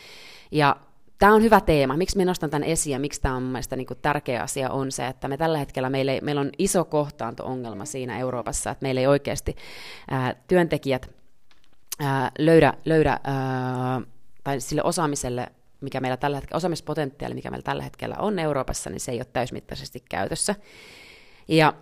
ja 0.50 0.76
tämä 1.18 1.34
on 1.34 1.42
hyvä 1.42 1.60
teema. 1.60 1.96
Miksi 1.96 2.16
minä 2.16 2.30
nostan 2.30 2.50
tämän 2.50 2.68
esiin 2.68 2.92
ja 2.92 2.98
miksi 2.98 3.20
tämä 3.20 3.36
on 3.36 3.42
mielestäni 3.42 3.86
niin 3.88 3.98
tärkeä 4.02 4.42
asia 4.42 4.70
on 4.70 4.92
se, 4.92 5.06
että 5.06 5.28
me 5.28 5.36
tällä 5.36 5.58
hetkellä 5.58 5.90
meillä, 5.90 6.12
ei, 6.12 6.20
meillä 6.20 6.40
on 6.40 6.50
iso 6.58 6.84
kohtaanto-ongelma 6.84 7.84
siinä 7.84 8.18
Euroopassa, 8.18 8.70
että 8.70 8.82
meillä 8.82 9.00
ei 9.00 9.06
oikeasti 9.06 9.56
ää, 10.10 10.34
työntekijät 10.48 11.10
ää, 12.00 12.30
löydä, 12.38 12.74
löydä 12.84 13.20
ää, 13.24 14.00
tai 14.44 14.60
sille 14.60 14.82
osaamiselle 14.82 15.46
mikä 15.80 16.00
meillä 16.00 16.16
tällä 16.16 16.36
hetkellä, 16.36 16.56
osaamispotentiaali, 16.56 17.34
mikä 17.34 17.50
meillä 17.50 17.62
tällä 17.62 17.82
hetkellä 17.82 18.16
on 18.18 18.38
Euroopassa, 18.38 18.90
niin 18.90 19.00
se 19.00 19.12
ei 19.12 19.18
ole 19.18 19.26
täysmittaisesti 19.32 20.04
käytössä. 20.10 20.54
Ja 21.48 21.74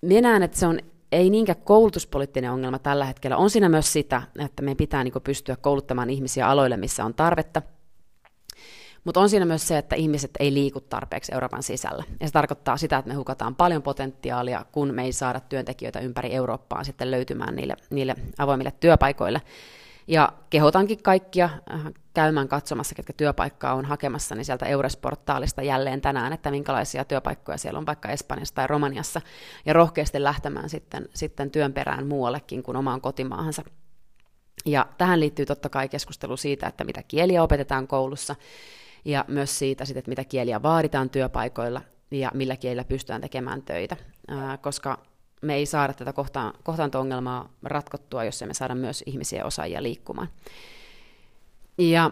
minä 0.00 0.28
näen, 0.28 0.42
että 0.42 0.58
se 0.58 0.66
on 0.66 0.78
ei 1.12 1.30
niinkään 1.30 1.62
koulutuspoliittinen 1.64 2.52
ongelma 2.52 2.78
tällä 2.78 3.04
hetkellä. 3.04 3.36
On 3.36 3.50
siinä 3.50 3.68
myös 3.68 3.92
sitä, 3.92 4.22
että 4.38 4.62
meidän 4.62 4.76
pitää 4.76 5.04
niin 5.04 5.14
pystyä 5.24 5.56
kouluttamaan 5.56 6.10
ihmisiä 6.10 6.48
aloille, 6.48 6.76
missä 6.76 7.04
on 7.04 7.14
tarvetta. 7.14 7.62
Mutta 9.04 9.20
on 9.20 9.28
siinä 9.30 9.44
myös 9.44 9.68
se, 9.68 9.78
että 9.78 9.96
ihmiset 9.96 10.30
ei 10.40 10.54
liiku 10.54 10.80
tarpeeksi 10.80 11.34
Euroopan 11.34 11.62
sisällä. 11.62 12.04
Ja 12.20 12.26
se 12.26 12.32
tarkoittaa 12.32 12.76
sitä, 12.76 12.98
että 12.98 13.08
me 13.08 13.14
hukataan 13.14 13.54
paljon 13.54 13.82
potentiaalia, 13.82 14.64
kun 14.72 14.94
me 14.94 15.04
ei 15.04 15.12
saada 15.12 15.40
työntekijöitä 15.40 16.00
ympäri 16.00 16.34
Eurooppaa 16.34 16.84
sitten 16.84 17.10
löytymään 17.10 17.56
niille, 17.56 17.76
niille 17.90 18.14
avoimille 18.38 18.72
työpaikoille. 18.80 19.42
Ja 20.08 20.32
kehotankin 20.50 21.02
kaikkia 21.02 21.44
äh, 21.44 21.80
käymään 22.14 22.48
katsomassa, 22.48 22.94
ketkä 22.94 23.12
työpaikkaa 23.12 23.74
on 23.74 23.84
hakemassa, 23.84 24.34
niin 24.34 24.44
sieltä 24.44 24.66
Eures-portaalista 24.66 25.62
jälleen 25.62 26.00
tänään, 26.00 26.32
että 26.32 26.50
minkälaisia 26.50 27.04
työpaikkoja 27.04 27.58
siellä 27.58 27.78
on 27.78 27.86
vaikka 27.86 28.08
Espanjassa 28.08 28.54
tai 28.54 28.66
Romaniassa, 28.66 29.20
ja 29.66 29.72
rohkeasti 29.72 30.22
lähtemään 30.22 30.68
sitten, 30.68 31.08
sitten 31.14 31.50
työn 31.50 31.72
perään 31.72 32.06
muuallekin 32.06 32.62
kuin 32.62 32.76
omaan 32.76 33.00
kotimaahansa. 33.00 33.62
Ja 34.66 34.86
tähän 34.98 35.20
liittyy 35.20 35.46
totta 35.46 35.68
kai 35.68 35.88
keskustelu 35.88 36.36
siitä, 36.36 36.66
että 36.66 36.84
mitä 36.84 37.02
kieliä 37.08 37.42
opetetaan 37.42 37.88
koulussa, 37.88 38.36
ja 39.04 39.24
myös 39.28 39.58
siitä, 39.58 39.84
että 39.96 40.08
mitä 40.08 40.24
kieliä 40.24 40.62
vaaditaan 40.62 41.10
työpaikoilla, 41.10 41.80
ja 42.10 42.30
millä 42.34 42.56
kielillä 42.56 42.84
pystytään 42.84 43.20
tekemään 43.20 43.62
töitä, 43.62 43.96
koska 44.60 44.98
me 45.42 45.54
ei 45.54 45.66
saada 45.66 45.92
tätä 45.92 46.12
kohtaan, 46.12 46.54
kohtaanto-ongelmaa 46.62 47.52
ratkottua, 47.62 48.24
jos 48.24 48.42
emme 48.42 48.54
saada 48.54 48.74
myös 48.74 49.02
ihmisiä 49.06 49.44
osaajia 49.44 49.82
liikkumaan. 49.82 50.28
Ja 51.78 52.10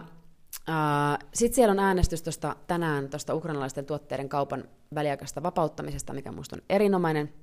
äh, 0.69 1.27
sitten 1.33 1.55
siellä 1.55 1.71
on 1.71 1.79
äänestys 1.79 2.21
tosta, 2.21 2.55
tänään 2.67 3.09
tuosta 3.09 3.35
ukrainalaisten 3.35 3.85
tuotteiden 3.85 4.29
kaupan 4.29 4.63
väliaikaisesta 4.95 5.43
vapauttamisesta, 5.43 6.13
mikä 6.13 6.31
minusta 6.31 6.55
on 6.55 6.61
erinomainen 6.69 7.33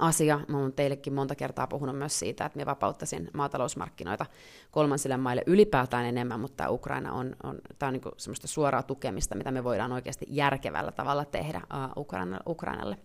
asia. 0.00 0.40
Mä 0.48 0.58
olen 0.58 0.72
teillekin 0.72 1.14
monta 1.14 1.34
kertaa 1.34 1.66
puhunut 1.66 1.98
myös 1.98 2.18
siitä, 2.18 2.44
että 2.44 2.56
minä 2.56 2.66
vapauttaisin 2.66 3.30
maatalousmarkkinoita 3.34 4.26
kolmansille 4.70 5.16
maille 5.16 5.42
ylipäätään 5.46 6.04
enemmän, 6.06 6.40
mutta 6.40 6.56
tämä 6.56 6.70
Ukraina 6.70 7.12
on, 7.12 7.36
on, 7.42 7.58
tämä 7.78 7.88
on 7.88 7.92
niin 7.92 8.02
semmoista 8.16 8.48
suoraa 8.48 8.82
tukemista, 8.82 9.34
mitä 9.34 9.50
me 9.50 9.64
voidaan 9.64 9.92
oikeasti 9.92 10.26
järkevällä 10.28 10.92
tavalla 10.92 11.24
tehdä 11.24 11.60
Ukraina, 11.96 12.40
Ukrainalle. 12.46 12.98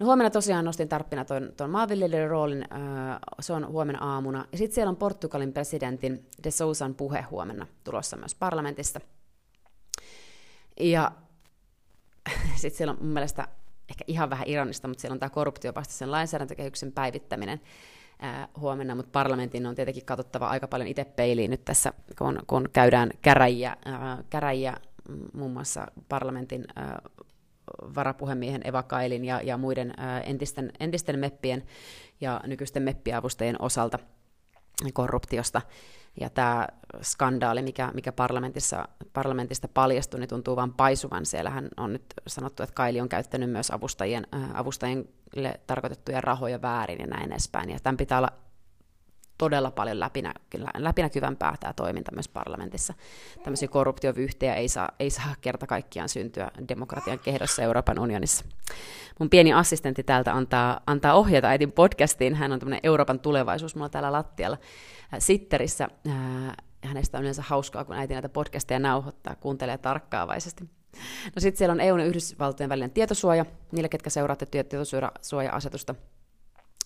No 0.00 0.06
huomenna 0.06 0.30
tosiaan 0.30 0.64
nostin 0.64 0.88
tarppina 0.88 1.24
tuon, 1.24 1.52
tuon 1.56 1.70
maanviljelijän 1.70 2.30
roolin, 2.30 2.64
äh, 2.72 3.18
se 3.40 3.52
on 3.52 3.68
huomenna 3.68 4.14
aamuna. 4.14 4.46
Ja 4.52 4.58
sitten 4.58 4.74
siellä 4.74 4.90
on 4.90 4.96
Portugalin 4.96 5.52
presidentin 5.52 6.26
De 6.44 6.50
Sousan 6.50 6.94
puhe 6.94 7.22
huomenna 7.22 7.66
tulossa 7.84 8.16
myös 8.16 8.34
parlamentissa. 8.34 9.00
Ja 10.80 11.12
sitten 12.60 12.76
siellä 12.76 12.92
on 12.92 12.98
mun 13.00 13.12
mielestä 13.12 13.48
ehkä 13.88 14.04
ihan 14.06 14.30
vähän 14.30 14.48
ironista, 14.48 14.88
mutta 14.88 15.00
siellä 15.00 15.12
on 15.12 15.20
tämä 15.20 15.30
korruptiovastaisen 15.30 16.10
lainsäädäntökehyksen 16.10 16.92
päivittäminen 16.92 17.60
äh, 18.24 18.48
huomenna, 18.60 18.94
mutta 18.94 19.10
parlamentin 19.12 19.66
on 19.66 19.74
tietenkin 19.74 20.04
katsottava 20.04 20.48
aika 20.48 20.68
paljon 20.68 20.88
itse 20.88 21.04
peiliin 21.04 21.50
nyt 21.50 21.64
tässä, 21.64 21.92
kun, 22.18 22.38
kun 22.46 22.68
käydään 22.72 23.10
käräjiä, 23.22 23.76
äh, 23.86 24.24
käräjiä 24.30 24.76
muun 25.32 25.50
muassa 25.50 25.86
parlamentin 26.08 26.64
varapuhemiehen 27.94 28.60
Eva 28.64 28.82
Kailin 28.82 29.24
ja, 29.24 29.40
ja 29.42 29.56
muiden 29.56 29.94
ää, 29.96 30.20
entisten, 30.20 30.72
entisten 30.80 31.18
meppien 31.18 31.62
ja 32.20 32.40
nykyisten 32.46 32.82
meppiavustajien 32.82 33.62
osalta 33.62 33.98
korruptiosta. 34.92 35.62
Ja 36.20 36.30
tämä 36.30 36.68
skandaali, 37.02 37.62
mikä, 37.62 37.90
mikä 37.94 38.12
parlamentissa, 38.12 38.88
parlamentista 39.12 39.68
paljastui, 39.68 40.20
niin 40.20 40.28
tuntuu 40.28 40.56
vain 40.56 40.72
paisuvan. 40.72 41.26
Siellähän 41.26 41.68
on 41.76 41.92
nyt 41.92 42.04
sanottu, 42.26 42.62
että 42.62 42.74
Kaili 42.74 43.00
on 43.00 43.08
käyttänyt 43.08 43.50
myös 43.50 43.70
avustajien, 43.70 44.26
avustajille 44.54 45.60
tarkoitettuja 45.66 46.20
rahoja 46.20 46.62
väärin 46.62 46.98
ja 47.00 47.06
näin 47.06 47.32
edespäin. 47.32 47.70
Ja 47.70 47.78
tämän 47.82 47.96
pitää 47.96 48.18
olla 48.18 48.32
todella 49.38 49.70
paljon 49.70 50.00
läpinä, 50.00 50.34
läpinäkyvämpää 50.76 51.54
tämä 51.60 51.72
toiminta 51.72 52.12
myös 52.14 52.28
parlamentissa. 52.28 52.94
Tämmöisiä 53.42 53.68
korruptiovyyhtejä 53.68 54.54
ei 54.54 54.68
saa, 54.68 54.88
ei 55.00 55.10
saa 55.10 55.34
kerta 55.40 55.66
kaikkiaan 55.66 56.08
syntyä 56.08 56.50
demokratian 56.68 57.18
kehdossa 57.18 57.62
Euroopan 57.62 57.98
unionissa. 57.98 58.44
Mun 59.18 59.30
pieni 59.30 59.52
assistentti 59.52 60.02
täältä 60.02 60.34
antaa, 60.34 60.80
antaa 60.86 61.14
ohjata 61.14 61.48
äitin 61.48 61.72
podcastiin. 61.72 62.34
Hän 62.34 62.52
on 62.52 62.58
tämmöinen 62.58 62.80
Euroopan 62.82 63.20
tulevaisuus 63.20 63.74
mulla 63.74 63.88
täällä 63.88 64.12
lattialla 64.12 64.56
äh, 65.14 65.20
sitterissä. 65.20 65.88
Äh, 66.08 66.14
hänestä 66.84 67.18
on 67.18 67.22
yleensä 67.22 67.42
hauskaa, 67.46 67.84
kun 67.84 67.96
äiti 67.96 68.14
näitä 68.14 68.28
podcasteja 68.28 68.78
nauhoittaa, 68.78 69.36
kuuntelee 69.36 69.78
tarkkaavaisesti. 69.78 70.64
No 71.36 71.40
sitten 71.40 71.58
siellä 71.58 71.72
on 71.72 71.80
EUn 71.80 72.00
ja 72.00 72.06
Yhdysvaltojen 72.06 72.70
välinen 72.70 72.90
tietosuoja. 72.90 73.46
Niille, 73.72 73.88
ketkä 73.88 74.10
seuraatte 74.10 74.46
tietosuoja-asetusta, 74.46 75.94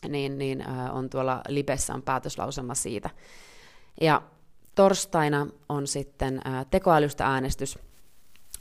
niin, 0.09 0.39
niin 0.39 0.61
äh, 0.61 0.97
on 0.97 1.11
tuolla 1.11 1.41
Libessä 1.49 1.95
on 1.95 2.03
päätöslauselma 2.03 2.75
siitä. 2.75 3.11
Ja 4.01 4.23
torstaina 4.75 5.47
on 5.69 5.87
sitten 5.87 6.41
äh, 6.47 6.67
tekoälystä 6.71 7.27
äänestys 7.27 7.79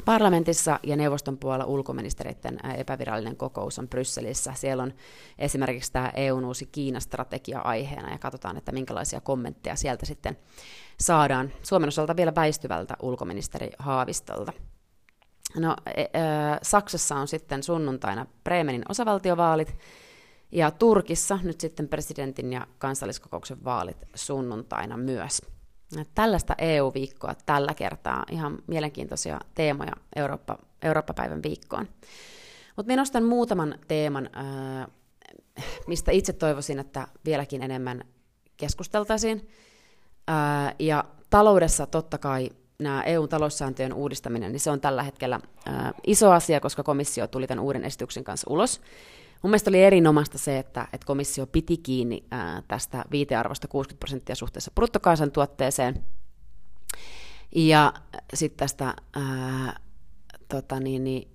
parlamentissa 0.05 0.79
ja 0.83 0.95
neuvoston 0.95 1.37
puolella 1.37 1.65
ulkoministeriöiden 1.65 2.59
epävirallinen 2.77 3.37
kokous 3.37 3.79
on 3.79 3.87
Brysselissä. 3.87 4.53
Siellä 4.55 4.83
on 4.83 4.93
esimerkiksi 5.39 5.91
tämä 5.91 6.11
EUn 6.15 6.45
uusi 6.45 6.65
Kiina-strategia 6.65 7.59
aiheena 7.59 8.11
ja 8.11 8.17
katsotaan, 8.17 8.57
että 8.57 8.71
minkälaisia 8.71 9.21
kommentteja 9.21 9.75
sieltä 9.75 10.05
sitten 10.05 10.37
saadaan 10.99 11.51
Suomen 11.63 11.87
osalta 11.87 12.15
vielä 12.15 12.35
väistyvältä 12.35 12.97
ulkoministeri 13.01 13.69
Haavistolta. 13.79 14.53
No, 15.55 15.75
e, 15.95 16.01
e, 16.01 16.09
Saksassa 16.61 17.15
on 17.15 17.27
sitten 17.27 17.63
sunnuntaina 17.63 18.25
Bremenin 18.43 18.83
osavaltiovaalit, 18.89 19.75
ja 20.51 20.71
Turkissa 20.71 21.39
nyt 21.43 21.61
sitten 21.61 21.87
presidentin 21.87 22.53
ja 22.53 22.67
kansalliskokouksen 22.77 23.63
vaalit 23.63 23.97
sunnuntaina 24.15 24.97
myös. 24.97 25.41
Tällaista 26.15 26.55
EU-viikkoa 26.57 27.35
tällä 27.45 27.73
kertaa, 27.73 28.23
ihan 28.31 28.57
mielenkiintoisia 28.67 29.39
teemoja 29.55 29.93
Eurooppa, 30.15 30.57
Eurooppa-päivän 30.81 31.43
viikkoon. 31.43 31.87
Mutta 32.75 32.87
minä 32.87 33.01
nostan 33.01 33.23
muutaman 33.23 33.75
teeman, 33.87 34.29
mistä 35.87 36.11
itse 36.11 36.33
toivoisin, 36.33 36.79
että 36.79 37.07
vieläkin 37.25 37.63
enemmän 37.63 38.03
keskusteltaisiin. 38.57 39.47
Ja 40.79 41.03
taloudessa 41.29 41.85
totta 41.85 42.17
kai 42.17 42.49
nämä 42.79 43.03
EU-taloussääntöjen 43.03 43.93
uudistaminen, 43.93 44.51
niin 44.51 44.59
se 44.59 44.71
on 44.71 44.81
tällä 44.81 45.03
hetkellä 45.03 45.39
iso 46.07 46.31
asia, 46.31 46.59
koska 46.59 46.83
komissio 46.83 47.27
tuli 47.27 47.47
tämän 47.47 47.63
uuden 47.63 47.83
esityksen 47.85 48.23
kanssa 48.23 48.47
ulos. 48.49 48.81
Mun 49.43 49.49
mielestä 49.49 49.69
oli 49.69 49.83
erinomaista 49.83 50.37
se, 50.37 50.59
että, 50.59 50.87
että 50.93 51.05
komissio 51.05 51.47
piti 51.47 51.77
kiinni 51.77 52.23
ää, 52.31 52.63
tästä 52.67 53.05
viitearvosta 53.11 53.67
60 53.67 53.99
prosenttia 53.99 54.35
suhteessa 54.35 54.71
bruttokansantuotteeseen. 54.75 56.03
Ja 57.55 57.93
sitten 58.33 58.57
tästä 58.57 58.85
ää, 59.15 59.79
tota 60.49 60.79
niin, 60.79 61.03
niin, 61.03 61.31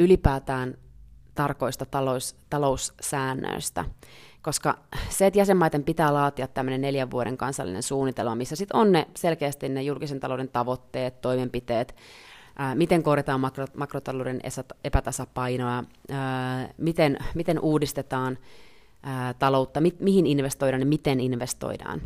ylipäätään 0.00 0.74
tarkoista 1.34 1.86
talous, 1.86 2.36
taloussäännöistä, 2.50 3.84
koska 4.42 4.78
se, 5.08 5.26
että 5.26 5.38
jäsenmaiden 5.38 5.84
pitää 5.84 6.14
laatia 6.14 6.48
tämmöinen 6.48 6.80
neljän 6.80 7.10
vuoden 7.10 7.36
kansallinen 7.36 7.82
suunnitelma, 7.82 8.34
missä 8.34 8.56
sitten 8.56 8.76
on 8.76 8.92
ne 8.92 9.08
selkeästi 9.16 9.68
ne 9.68 9.82
julkisen 9.82 10.20
talouden 10.20 10.48
tavoitteet, 10.48 11.20
toimenpiteet, 11.20 11.94
miten 12.74 13.02
korjataan 13.02 13.40
makro, 13.40 13.66
makrotalouden 13.76 14.40
epätasapainoa, 14.84 15.84
miten, 16.76 17.18
miten 17.34 17.60
uudistetaan 17.60 18.38
taloutta, 19.38 19.80
mi, 19.80 19.96
mihin 20.00 20.26
investoidaan 20.26 20.80
ja 20.80 20.86
miten 20.86 21.20
investoidaan. 21.20 22.02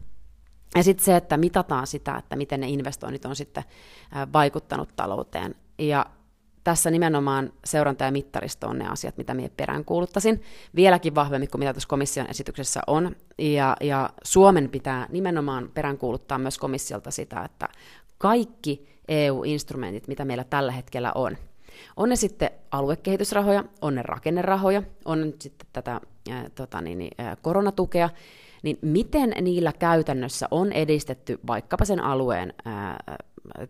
Ja 0.74 0.82
sitten 0.82 1.04
se, 1.04 1.16
että 1.16 1.36
mitataan 1.36 1.86
sitä, 1.86 2.16
että 2.16 2.36
miten 2.36 2.60
ne 2.60 2.68
investoinnit 2.68 3.24
on 3.24 3.36
sitten 3.36 3.64
vaikuttanut 4.32 4.96
talouteen. 4.96 5.54
Ja 5.78 6.06
tässä 6.64 6.90
nimenomaan 6.90 7.52
seuranta- 7.64 8.04
ja 8.04 8.12
mittaristo 8.12 8.68
on 8.68 8.78
ne 8.78 8.88
asiat, 8.88 9.16
mitä 9.16 9.34
minä 9.34 9.48
perään 9.56 9.84
kuuluttaisin 9.84 10.42
vieläkin 10.74 11.14
vahvemmin 11.14 11.50
kuin 11.50 11.58
mitä 11.58 11.72
tuossa 11.72 11.88
komission 11.88 12.26
esityksessä 12.30 12.80
on. 12.86 13.16
Ja, 13.38 13.76
ja 13.80 14.10
Suomen 14.24 14.70
pitää 14.70 15.06
nimenomaan 15.10 15.70
peräänkuuluttaa 15.74 16.38
myös 16.38 16.58
komissiolta 16.58 17.10
sitä, 17.10 17.44
että 17.44 17.68
kaikki 18.22 18.86
EU-instrumentit, 19.08 20.08
mitä 20.08 20.24
meillä 20.24 20.44
tällä 20.44 20.72
hetkellä 20.72 21.12
on. 21.14 21.36
On 21.96 22.08
ne 22.08 22.16
sitten 22.16 22.50
aluekehitysrahoja, 22.70 23.64
on 23.80 23.94
ne 23.94 24.02
rakennerahoja, 24.02 24.82
on 25.04 25.20
ne 25.20 25.32
sitten 25.40 25.66
tätä 25.72 26.00
ää, 26.30 26.50
tota 26.54 26.80
niin, 26.80 27.10
ää, 27.18 27.36
koronatukea, 27.36 28.10
niin 28.62 28.78
miten 28.82 29.34
niillä 29.40 29.72
käytännössä 29.78 30.46
on 30.50 30.72
edistetty 30.72 31.38
vaikkapa 31.46 31.84
sen 31.84 32.00
alueen 32.00 32.54
ää, 32.64 33.04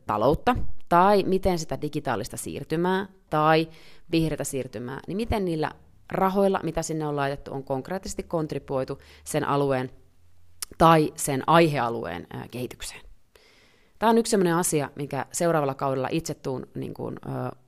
taloutta, 0.07 0.57
tai 0.89 1.23
miten 1.23 1.59
sitä 1.59 1.81
digitaalista 1.81 2.37
siirtymää, 2.37 3.07
tai 3.31 3.69
vihreätä 4.11 4.45
siirtymää, 4.45 5.01
niin 5.07 5.17
miten 5.17 5.45
niillä 5.45 5.71
rahoilla, 6.09 6.61
mitä 6.63 6.83
sinne 6.83 7.07
on 7.07 7.17
laitettu, 7.17 7.55
on 7.55 7.65
konkreettisesti 7.65 8.23
kontribuoitu 8.23 8.99
sen 9.25 9.45
alueen 9.49 9.91
tai 10.79 11.13
sen 11.17 11.43
aihealueen 11.47 12.27
kehitykseen. 12.51 13.12
Tämä 14.03 14.11
on 14.11 14.19
yksi 14.19 14.31
sellainen 14.31 14.55
asia, 14.55 14.91
mikä 14.97 15.27
seuraavalla 15.33 15.75
kaudella 15.75 16.09
itse 16.11 16.35
tuun 16.35 16.67
niin 16.75 16.95
kuin, 16.95 17.17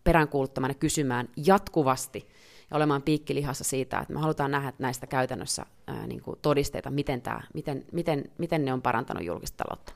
peräänkuuluttamaan 0.05 0.71
ja 0.71 0.75
kysymään 0.75 1.29
jatkuvasti 1.37 2.29
ja 2.71 2.77
olemaan 2.77 3.03
piikkilihassa 3.03 3.65
siitä, 3.65 3.99
että 3.99 4.15
me 4.15 4.21
halutaan 4.21 4.51
nähdä 4.51 4.73
näistä 4.79 5.07
käytännössä 5.07 5.67
niin 6.07 6.23
kuin 6.23 6.39
todisteita, 6.43 6.91
miten, 6.91 7.23
tämä, 7.23 7.41
miten, 7.55 7.85
miten, 7.93 8.31
miten 8.39 8.65
ne 8.65 8.73
on 8.73 8.83
parantanut 8.83 9.25
julkista 9.25 9.65
taloutta. 9.65 9.93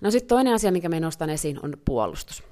No 0.00 0.10
sitten 0.10 0.28
toinen 0.28 0.54
asia, 0.54 0.72
mikä 0.72 0.88
me 0.88 1.00
nostan 1.00 1.30
esiin, 1.30 1.58
on 1.62 1.76
puolustus. 1.84 2.42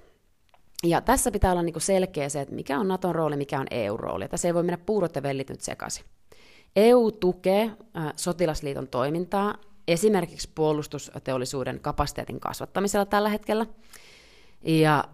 Ja 0.85 1.01
tässä 1.01 1.31
pitää 1.31 1.53
olla 1.53 1.63
niinku 1.63 1.81
selkeä 1.81 2.29
se, 2.29 2.41
että 2.41 2.55
mikä 2.55 2.79
on 2.79 2.89
Naton 2.89 3.15
rooli, 3.15 3.37
mikä 3.37 3.61
on 3.61 3.67
EU-rooli. 3.71 4.29
Tässä 4.29 4.49
ei 4.49 4.55
voi 4.55 4.63
mennä 4.63 4.79
puurot 4.87 5.17
ja 5.17 5.23
vellit 5.23 5.51
nyt 5.51 5.61
sekaisin. 5.61 6.05
EU 6.77 7.11
tukee 7.11 7.63
äh, 7.97 8.13
sotilasliiton 8.17 8.89
toimintaa 8.89 9.55
esimerkiksi 9.93 10.51
puolustusteollisuuden 10.55 11.81
kapasiteetin 11.81 12.41
kasvattamisella 12.41 13.07
tällä 13.07 13.29
hetkellä. 13.29 13.67
Ja 14.63 15.05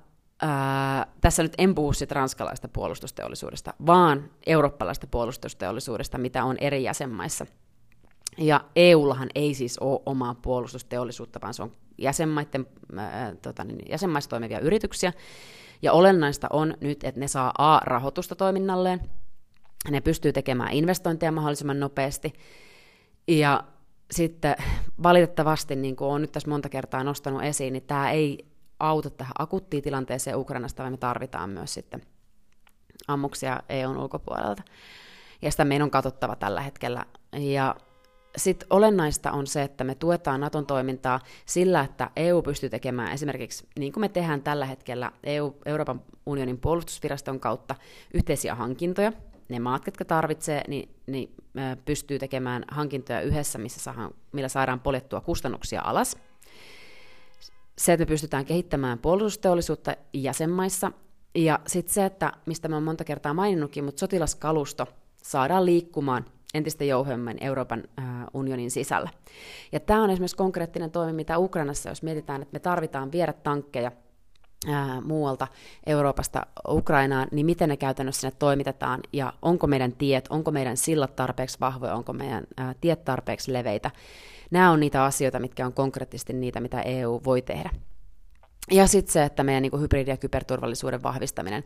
ää, 0.42 1.06
tässä 1.20 1.42
nyt 1.42 1.54
en 1.58 1.74
puhu 1.74 1.92
sit 1.92 2.12
ranskalaista 2.12 2.68
puolustusteollisuudesta, 2.68 3.74
vaan 3.86 4.30
eurooppalaista 4.46 5.06
puolustusteollisuudesta, 5.06 6.18
mitä 6.18 6.44
on 6.44 6.56
eri 6.60 6.82
jäsenmaissa. 6.82 7.46
Ja 8.38 8.64
EUllahan 8.76 9.28
ei 9.34 9.54
siis 9.54 9.78
ole 9.78 10.00
omaa 10.06 10.34
puolustusteollisuutta, 10.34 11.40
vaan 11.42 11.54
se 11.54 11.62
on 11.62 11.72
jäsenmaiden, 11.98 12.66
ää, 12.96 13.34
tota, 13.42 13.64
niin, 13.64 13.90
jäsenmaissa 13.90 14.30
toimivia 14.30 14.60
yrityksiä. 14.60 15.12
Ja 15.82 15.92
olennaista 15.92 16.46
on 16.50 16.74
nyt, 16.80 17.04
että 17.04 17.20
ne 17.20 17.28
saa 17.28 17.52
A-rahoitusta 17.58 18.34
toiminnalleen, 18.34 19.00
ne 19.90 20.00
pystyy 20.00 20.32
tekemään 20.32 20.72
investointeja 20.72 21.32
mahdollisimman 21.32 21.80
nopeasti, 21.80 22.32
ja 23.28 23.64
sitten 24.10 24.56
valitettavasti, 25.02 25.76
niin 25.76 25.96
kuin 25.96 26.08
olen 26.08 26.22
nyt 26.22 26.32
tässä 26.32 26.48
monta 26.48 26.68
kertaa 26.68 27.04
nostanut 27.04 27.42
esiin, 27.42 27.72
niin 27.72 27.82
tämä 27.82 28.10
ei 28.10 28.46
auta 28.80 29.10
tähän 29.10 29.32
akuuttiin 29.38 29.82
tilanteeseen 29.82 30.36
Ukrainasta, 30.36 30.82
vaan 30.82 30.92
me 30.92 30.96
tarvitaan 30.96 31.50
myös 31.50 31.74
sitten 31.74 32.02
ammuksia 33.08 33.62
EUn 33.68 33.96
ulkopuolelta. 33.96 34.62
Ja 35.42 35.50
sitä 35.50 35.64
meidän 35.64 35.84
on 35.84 35.90
katsottava 35.90 36.36
tällä 36.36 36.60
hetkellä. 36.60 37.04
Ja 37.32 37.76
sitten 38.36 38.66
olennaista 38.70 39.32
on 39.32 39.46
se, 39.46 39.62
että 39.62 39.84
me 39.84 39.94
tuetaan 39.94 40.40
Naton 40.40 40.66
toimintaa 40.66 41.20
sillä, 41.46 41.80
että 41.80 42.10
EU 42.16 42.42
pystyy 42.42 42.70
tekemään 42.70 43.12
esimerkiksi, 43.12 43.66
niin 43.78 43.92
kuin 43.92 44.00
me 44.00 44.08
tehdään 44.08 44.42
tällä 44.42 44.66
hetkellä 44.66 45.12
EU, 45.24 45.56
Euroopan 45.66 46.02
unionin 46.26 46.58
puolustusviraston 46.58 47.40
kautta, 47.40 47.74
yhteisiä 48.14 48.54
hankintoja, 48.54 49.12
ne 49.48 49.58
maat, 49.58 49.86
jotka 49.86 50.04
tarvitsee, 50.04 50.62
niin, 50.68 50.88
niin 51.06 51.34
pystyy 51.84 52.18
tekemään 52.18 52.64
hankintoja 52.68 53.20
yhdessä, 53.20 53.58
missä 53.58 53.80
saadaan, 53.80 54.14
millä 54.32 54.48
saadaan 54.48 54.80
poljettua 54.80 55.20
kustannuksia 55.20 55.82
alas. 55.84 56.16
Se, 57.78 57.92
että 57.92 58.02
me 58.02 58.06
pystytään 58.06 58.44
kehittämään 58.44 58.98
puolustusteollisuutta 58.98 59.96
jäsenmaissa, 60.12 60.92
ja 61.34 61.60
sitten 61.66 61.94
se, 61.94 62.04
että, 62.04 62.32
mistä 62.46 62.68
mä 62.68 62.76
oon 62.76 62.82
monta 62.82 63.04
kertaa 63.04 63.34
maininnutkin, 63.34 63.84
mutta 63.84 64.00
sotilaskalusto 64.00 64.86
saadaan 65.22 65.66
liikkumaan 65.66 66.24
entistä 66.54 66.84
jouhemmin 66.84 67.36
Euroopan 67.40 67.84
unionin 68.34 68.70
sisällä. 68.70 69.10
Ja 69.72 69.80
tämä 69.80 70.02
on 70.02 70.10
esimerkiksi 70.10 70.36
konkreettinen 70.36 70.90
toimi, 70.90 71.12
mitä 71.12 71.38
Ukrainassa, 71.38 71.88
jos 71.88 72.02
mietitään, 72.02 72.42
että 72.42 72.52
me 72.52 72.58
tarvitaan 72.58 73.12
viedä 73.12 73.32
tankkeja 73.32 73.92
ää, 74.68 75.00
muualta 75.00 75.48
Euroopasta 75.86 76.46
Ukrainaan, 76.68 77.28
niin 77.30 77.46
miten 77.46 77.68
ne 77.68 77.76
käytännössä 77.76 78.20
sinne 78.20 78.36
toimitetaan, 78.38 79.00
ja 79.12 79.32
onko 79.42 79.66
meidän 79.66 79.92
tiet, 79.92 80.26
onko 80.30 80.50
meidän 80.50 80.76
sillat 80.76 81.16
tarpeeksi 81.16 81.60
vahvoja, 81.60 81.94
onko 81.94 82.12
meidän 82.12 82.44
ää, 82.56 82.74
tiet 82.80 83.04
tarpeeksi 83.04 83.52
leveitä. 83.52 83.90
Nämä 84.50 84.70
on 84.70 84.80
niitä 84.80 85.04
asioita, 85.04 85.38
mitkä 85.38 85.66
on 85.66 85.72
konkreettisesti 85.72 86.32
niitä, 86.32 86.60
mitä 86.60 86.82
EU 86.82 87.20
voi 87.24 87.42
tehdä. 87.42 87.70
Ja 88.70 88.86
sitten 88.86 89.12
se, 89.12 89.24
että 89.24 89.42
meidän 89.42 89.62
niin 89.62 89.72
hybridi- 89.72 90.10
ja 90.10 90.16
kyberturvallisuuden 90.16 91.02
vahvistaminen. 91.02 91.64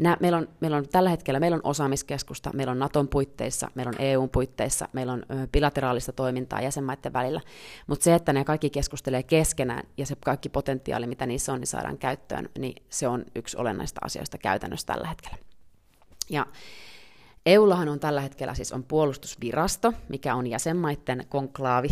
Nää, 0.00 0.16
meillä, 0.20 0.38
on, 0.38 0.48
meillä 0.60 0.76
on 0.76 0.88
tällä 0.88 1.10
hetkellä 1.10 1.40
meillä 1.40 1.54
on 1.54 1.60
osaamiskeskusta, 1.64 2.50
meillä 2.54 2.70
on 2.70 2.78
Naton 2.78 3.08
puitteissa, 3.08 3.70
meillä 3.74 3.90
on 3.90 4.00
EUn 4.00 4.30
puitteissa, 4.30 4.88
meillä 4.92 5.12
on 5.12 5.22
bilateraalista 5.52 6.12
toimintaa 6.12 6.62
jäsenmaiden 6.62 7.12
välillä. 7.12 7.40
Mutta 7.86 8.04
se, 8.04 8.14
että 8.14 8.32
ne 8.32 8.44
kaikki 8.44 8.70
keskustelee 8.70 9.22
keskenään 9.22 9.84
ja 9.96 10.06
se 10.06 10.16
kaikki 10.24 10.48
potentiaali, 10.48 11.06
mitä 11.06 11.26
niissä 11.26 11.52
on, 11.52 11.60
niin 11.60 11.66
saadaan 11.68 11.98
käyttöön, 11.98 12.48
niin 12.58 12.82
se 12.88 13.08
on 13.08 13.24
yksi 13.34 13.56
olennaista 13.56 14.00
asioista 14.04 14.38
käytännössä 14.38 14.86
tällä 14.86 15.08
hetkellä. 15.08 15.36
Ja 16.30 16.46
EUllahan 17.46 17.88
on 17.88 18.00
tällä 18.00 18.20
hetkellä 18.20 18.54
siis 18.54 18.72
on 18.72 18.84
puolustusvirasto, 18.84 19.92
mikä 20.08 20.34
on 20.34 20.46
jäsenmaiden 20.46 21.26
konklaavi, 21.28 21.88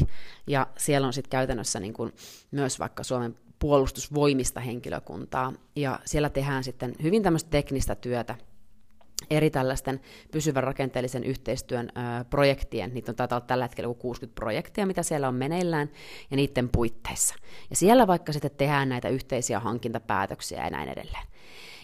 ja 0.46 0.66
siellä 0.79 1.07
on 1.07 1.12
sitten 1.12 1.31
käytännössä 1.31 1.81
niin 1.81 1.92
kuin 1.92 2.12
myös 2.51 2.79
vaikka 2.79 3.05
Suomen 3.05 3.37
puolustusvoimista 3.61 4.61
henkilökuntaa, 4.61 5.53
ja 5.77 6.01
siellä 6.05 6.31
tehdään 6.31 6.64
sitten 6.64 6.94
hyvin 7.03 7.23
tämmöistä 7.23 7.51
teknistä 7.51 7.94
työtä, 7.94 8.35
eri 9.31 9.51
tällaisten 9.51 10.01
pysyvän 10.33 10.62
rakenteellisen 10.62 11.25
yhteistyön 11.25 11.88
ö, 11.88 12.25
projektien, 12.25 12.94
niitä 12.94 13.12
on 13.12 13.16
taitaa 13.16 13.37
olla 13.37 13.46
tällä 13.46 13.64
hetkellä 13.64 13.94
60 13.94 14.35
projektia, 14.35 14.87
mitä 14.87 15.03
siellä 15.03 15.29
on 15.29 15.35
meneillään, 15.35 15.90
ja 16.31 16.37
niiden 16.37 16.68
puitteissa. 16.68 17.35
Ja 17.70 17.77
siellä 17.77 18.07
vaikka 18.07 18.33
sitten 18.33 18.51
tehdään 18.51 18.88
näitä 18.88 19.09
yhteisiä 19.09 19.61
hankintapäätöksiä 19.61 20.64
ja 20.64 20.70
näin 20.70 20.88
edelleen. 20.88 21.27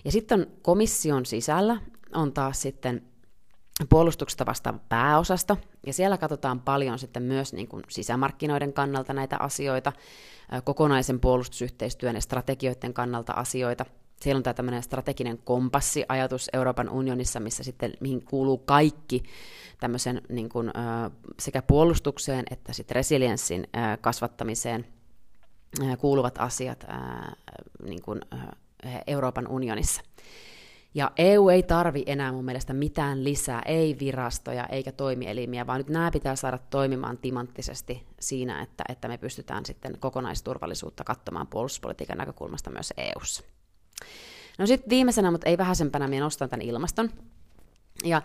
Ja 0.05 0.13
sitten 0.13 0.47
komission 0.63 1.27
sisällä 1.27 1.81
on 2.15 2.33
taas 2.33 2.63
sitten 2.63 3.03
puolustuksesta 3.89 4.47
vastaava 4.47 4.79
pääosasto, 4.89 5.59
ja 5.87 5.93
siellä 5.93 6.19
katsotaan 6.19 6.61
paljon 6.61 6.99
sitten 6.99 7.23
myös 7.23 7.53
niin 7.53 7.69
kuin 7.69 7.83
sisämarkkinoiden 7.89 8.73
kannalta 8.73 9.13
näitä 9.13 9.37
asioita, 9.41 9.93
kokonaisen 10.65 11.21
puolustusyhteistyön 11.21 12.15
ja 12.15 12.21
strategioiden 12.21 12.95
kannalta 12.95 13.33
asioita. 13.33 13.85
Siellä 14.21 14.37
on 14.39 14.43
tämä 14.43 14.55
tämmöinen 14.55 14.83
strateginen 14.83 15.39
kompassiajatus 15.39 16.51
Euroopan 16.53 16.89
unionissa, 16.89 17.41
missä 17.41 17.65
sitten, 17.65 17.93
mihin 18.01 18.25
kuuluu 18.25 18.59
kaikki 18.59 19.23
tämmöisen 19.81 20.23
niin 20.29 20.49
kuin, 20.49 20.71
sekä 21.41 21.63
puolustukseen 21.63 22.45
että 22.51 22.73
sitten 22.73 22.95
resilienssin 22.95 23.69
kasvattamiseen 24.01 24.87
kuuluvat 25.99 26.39
asiat 26.39 26.87
niin 27.83 28.03
kuin, 28.03 28.21
Euroopan 29.07 29.49
unionissa. 29.49 30.03
Ja 30.95 31.11
EU 31.19 31.49
ei 31.49 31.63
tarvi 31.63 32.03
enää 32.07 32.33
mun 32.33 32.45
mielestä 32.45 32.73
mitään 32.73 33.25
lisää, 33.25 33.63
ei 33.67 33.97
virastoja 34.01 34.67
eikä 34.67 34.93
toimielimiä, 34.93 35.67
vaan 35.67 35.81
nyt 35.81 35.89
nämä 35.89 36.11
pitää 36.11 36.37
saada 36.37 36.59
toimimaan 36.59 37.19
timanttisesti 37.19 38.07
siinä, 38.21 38.63
että, 38.63 38.85
että 38.89 39.09
me 39.09 39.19
pystytään 39.19 39.67
sitten 39.67 39.99
kokonaisturvallisuutta 40.01 41.05
katsomaan 41.05 41.47
puolustuspolitiikan 41.47 42.19
näkökulmasta 42.19 42.71
myös 42.71 42.93
EUssa. 42.97 43.43
No 44.59 44.67
sitten 44.67 44.91
viimeisenä, 44.91 45.31
mutta 45.31 45.49
ei 45.49 45.59
vähäisempänä, 45.59 46.09
minä 46.09 46.25
nostan 46.25 46.49
tämän 46.49 46.67
ilmaston. 46.67 47.11
Ja 48.05 48.23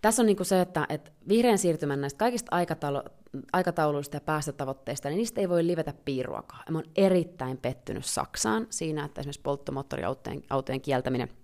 tässä 0.00 0.22
on 0.22 0.26
niinku 0.26 0.44
se, 0.44 0.60
että, 0.60 0.86
että 0.88 1.10
vihreän 1.28 1.58
siirtymän 1.58 2.00
näistä 2.00 2.18
kaikista 2.18 2.56
aikataulu- 2.56 3.10
aikatauluista 3.52 4.16
ja 4.16 4.20
päästötavoitteista, 4.20 5.08
niin 5.08 5.16
niistä 5.16 5.40
ei 5.40 5.48
voi 5.48 5.66
livetä 5.66 5.94
piiruakaan. 6.04 6.64
mä 6.70 6.78
oon 6.78 6.90
erittäin 6.96 7.58
pettynyt 7.58 8.04
Saksaan 8.04 8.66
siinä, 8.70 9.04
että 9.04 9.20
esimerkiksi 9.20 9.42
polttomoottoriautojen 9.42 10.80
kieltäminen– 10.82 11.28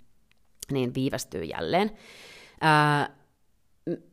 niin 0.72 0.94
viivästyy 0.94 1.44
jälleen. 1.44 1.90
Ää, 2.60 3.16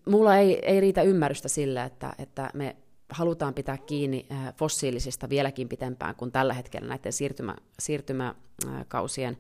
mulla 0.08 0.38
ei, 0.38 0.60
ei 0.66 0.80
riitä 0.80 1.02
ymmärrystä 1.02 1.48
sille, 1.48 1.84
että, 1.84 2.14
että 2.20 2.50
me 2.54 2.76
halutaan 3.10 3.54
pitää 3.54 3.78
kiinni 3.78 4.28
fossiilisista 4.56 5.30
vieläkin 5.30 5.70
pitempään 5.70 6.16
kuin 6.16 6.32
tällä 6.32 6.54
hetkellä 6.54 6.88
näiden 6.88 7.14
siirtymä, 7.14 7.56
siirtymäkausien 7.80 9.38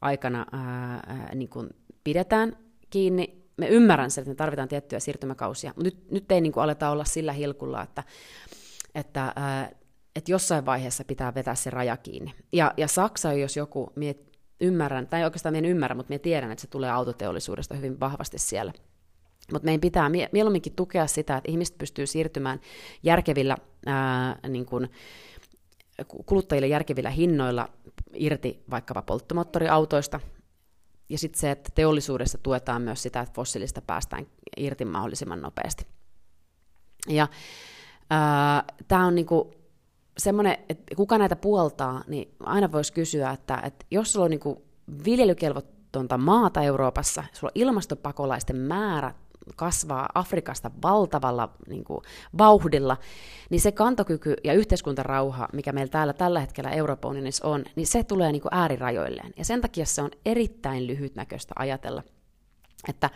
aikana 0.00 0.46
ää, 0.52 1.34
niin 1.34 1.48
kuin 1.48 1.68
pidetään 2.04 2.56
kiinni. 2.90 3.38
Me 3.56 3.68
ymmärrän 3.68 4.10
sen, 4.10 4.22
että 4.22 4.30
me 4.30 4.34
tarvitaan 4.34 4.68
tiettyjä 4.68 5.00
siirtymäkausia, 5.00 5.72
mutta 5.76 5.84
nyt, 5.84 6.10
nyt 6.10 6.32
ei 6.32 6.40
niin 6.40 6.52
kuin 6.52 6.64
aleta 6.64 6.90
olla 6.90 7.04
sillä 7.04 7.32
hilkulla, 7.32 7.82
että, 7.82 8.04
että, 8.94 9.32
ää, 9.36 9.70
että 10.16 10.32
jossain 10.32 10.66
vaiheessa 10.66 11.04
pitää 11.04 11.34
vetää 11.34 11.54
se 11.54 11.70
raja 11.70 11.96
kiinni. 11.96 12.34
Ja, 12.52 12.74
ja 12.76 12.88
Saksa, 12.88 13.32
jos 13.32 13.56
joku 13.56 13.92
miet, 13.96 14.27
ymmärrän, 14.60 15.06
tai 15.06 15.24
oikeastaan 15.24 15.56
en 15.56 15.64
ymmärrä, 15.64 15.94
mutta 15.94 16.10
minä 16.10 16.18
tiedän, 16.18 16.50
että 16.50 16.62
se 16.62 16.68
tulee 16.68 16.90
autoteollisuudesta 16.90 17.74
hyvin 17.74 18.00
vahvasti 18.00 18.38
siellä. 18.38 18.72
Mutta 19.52 19.66
meidän 19.66 19.80
pitää 19.80 20.08
mieluumminkin 20.08 20.74
tukea 20.76 21.06
sitä, 21.06 21.36
että 21.36 21.50
ihmiset 21.50 21.78
pystyy 21.78 22.06
siirtymään 22.06 22.60
järkevillä, 23.02 23.56
ää, 23.86 24.38
niin 24.48 24.66
kuin, 24.66 24.90
kuluttajille 26.26 26.66
järkevillä 26.66 27.10
hinnoilla 27.10 27.68
irti 28.14 28.62
vaikkapa 28.70 29.02
polttomoottoriautoista, 29.02 30.20
ja 31.08 31.18
sitten 31.18 31.40
se, 31.40 31.50
että 31.50 31.70
teollisuudessa 31.74 32.38
tuetaan 32.38 32.82
myös 32.82 33.02
sitä, 33.02 33.20
että 33.20 33.34
fossiilista 33.34 33.82
päästään 33.82 34.26
irti 34.56 34.84
mahdollisimman 34.84 35.42
nopeasti. 35.42 35.86
Ja 37.08 37.28
Tämä 38.88 39.06
on 39.06 39.14
niinku 39.14 39.54
semmoinen, 40.18 40.56
että 40.68 40.96
kuka 40.96 41.18
näitä 41.18 41.36
puoltaa, 41.36 42.04
niin 42.06 42.34
aina 42.40 42.72
voisi 42.72 42.92
kysyä, 42.92 43.30
että, 43.30 43.62
että 43.64 43.86
jos 43.90 44.12
sulla 44.12 44.24
on 44.24 44.30
niinku 44.30 44.62
viljelykelvottonta 45.04 46.18
maata 46.18 46.62
Euroopassa, 46.62 47.24
sulla 47.32 47.50
on 47.54 47.62
ilmastopakolaisten 47.62 48.56
määrä 48.56 49.14
kasvaa 49.56 50.08
Afrikasta 50.14 50.70
valtavalla 50.82 51.48
niin 51.68 51.84
kuin, 51.84 52.00
vauhdilla, 52.38 52.96
niin 53.50 53.60
se 53.60 53.72
kantokyky 53.72 54.36
ja 54.44 54.52
yhteiskuntarauha, 54.52 55.48
mikä 55.52 55.72
meillä 55.72 55.90
täällä 55.90 56.12
tällä 56.12 56.40
hetkellä 56.40 56.70
Euroopan 56.70 57.10
unionissa 57.10 57.48
on, 57.48 57.64
niin 57.76 57.86
se 57.86 58.04
tulee 58.04 58.32
niin 58.32 58.42
kuin, 58.42 58.54
äärirajoilleen. 58.54 59.32
Ja 59.36 59.44
sen 59.44 59.60
takia 59.60 59.86
se 59.86 60.02
on 60.02 60.10
erittäin 60.26 60.86
lyhytnäköistä 60.86 61.54
ajatella, 61.58 62.02
että, 62.88 63.10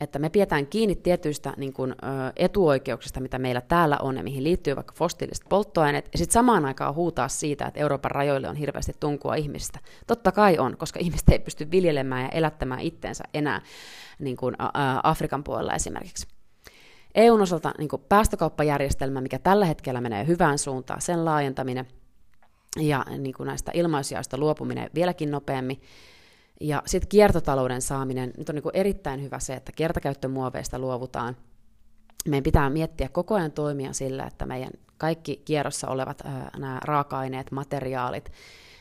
että 0.00 0.18
me 0.18 0.28
pidetään 0.28 0.66
kiinni 0.66 0.96
tietyistä 0.96 1.54
niin 1.56 1.72
kuin, 1.72 1.94
etuoikeuksista, 2.36 3.20
mitä 3.20 3.38
meillä 3.38 3.60
täällä 3.60 3.98
on 4.02 4.16
ja 4.16 4.22
mihin 4.22 4.44
liittyy 4.44 4.76
vaikka 4.76 4.94
fossiiliset 4.96 5.44
polttoaineet, 5.48 6.08
ja 6.12 6.18
sitten 6.18 6.32
samaan 6.32 6.64
aikaan 6.64 6.94
huutaa 6.94 7.28
siitä, 7.28 7.66
että 7.66 7.80
Euroopan 7.80 8.10
rajoille 8.10 8.48
on 8.48 8.56
hirveästi 8.56 8.92
tunkua 9.00 9.34
ihmisistä. 9.34 9.78
Totta 10.06 10.32
kai 10.32 10.58
on, 10.58 10.76
koska 10.76 11.00
ihmiset 11.04 11.28
ei 11.28 11.38
pysty 11.38 11.70
viljelemään 11.70 12.22
ja 12.22 12.28
elättämään 12.28 12.80
itsensä 12.80 13.24
enää 13.34 13.62
niin 14.18 14.36
kuin, 14.36 14.54
ä, 14.62 14.68
Afrikan 15.02 15.44
puolella 15.44 15.74
esimerkiksi. 15.74 16.26
EUn 17.14 17.40
osalta 17.40 17.72
niin 17.78 17.88
kuin 17.88 18.02
päästökauppajärjestelmä, 18.08 19.20
mikä 19.20 19.38
tällä 19.38 19.66
hetkellä 19.66 20.00
menee 20.00 20.26
hyvään 20.26 20.58
suuntaan, 20.58 21.00
sen 21.00 21.24
laajentaminen 21.24 21.86
ja 22.80 23.04
niin 23.18 23.34
kuin 23.34 23.46
näistä 23.46 23.72
ilmaisjaoista 23.74 24.38
luopuminen 24.38 24.90
vieläkin 24.94 25.30
nopeammin, 25.30 25.80
ja 26.60 26.82
sitten 26.86 27.08
kiertotalouden 27.08 27.82
saaminen, 27.82 28.32
nyt 28.38 28.48
on 28.48 28.54
niin 28.54 28.64
erittäin 28.74 29.22
hyvä 29.22 29.38
se, 29.38 29.54
että 29.54 29.72
kertakäyttömuoveista 29.72 30.78
luovutaan. 30.78 31.36
Meidän 32.28 32.42
pitää 32.42 32.70
miettiä 32.70 33.08
koko 33.08 33.34
ajan 33.34 33.52
toimia 33.52 33.92
sillä, 33.92 34.24
että 34.24 34.46
meidän 34.46 34.70
kaikki 34.98 35.42
kierrossa 35.44 35.88
olevat 35.88 36.22
nämä 36.58 36.80
raaka-aineet, 36.84 37.50
materiaalit, 37.50 38.32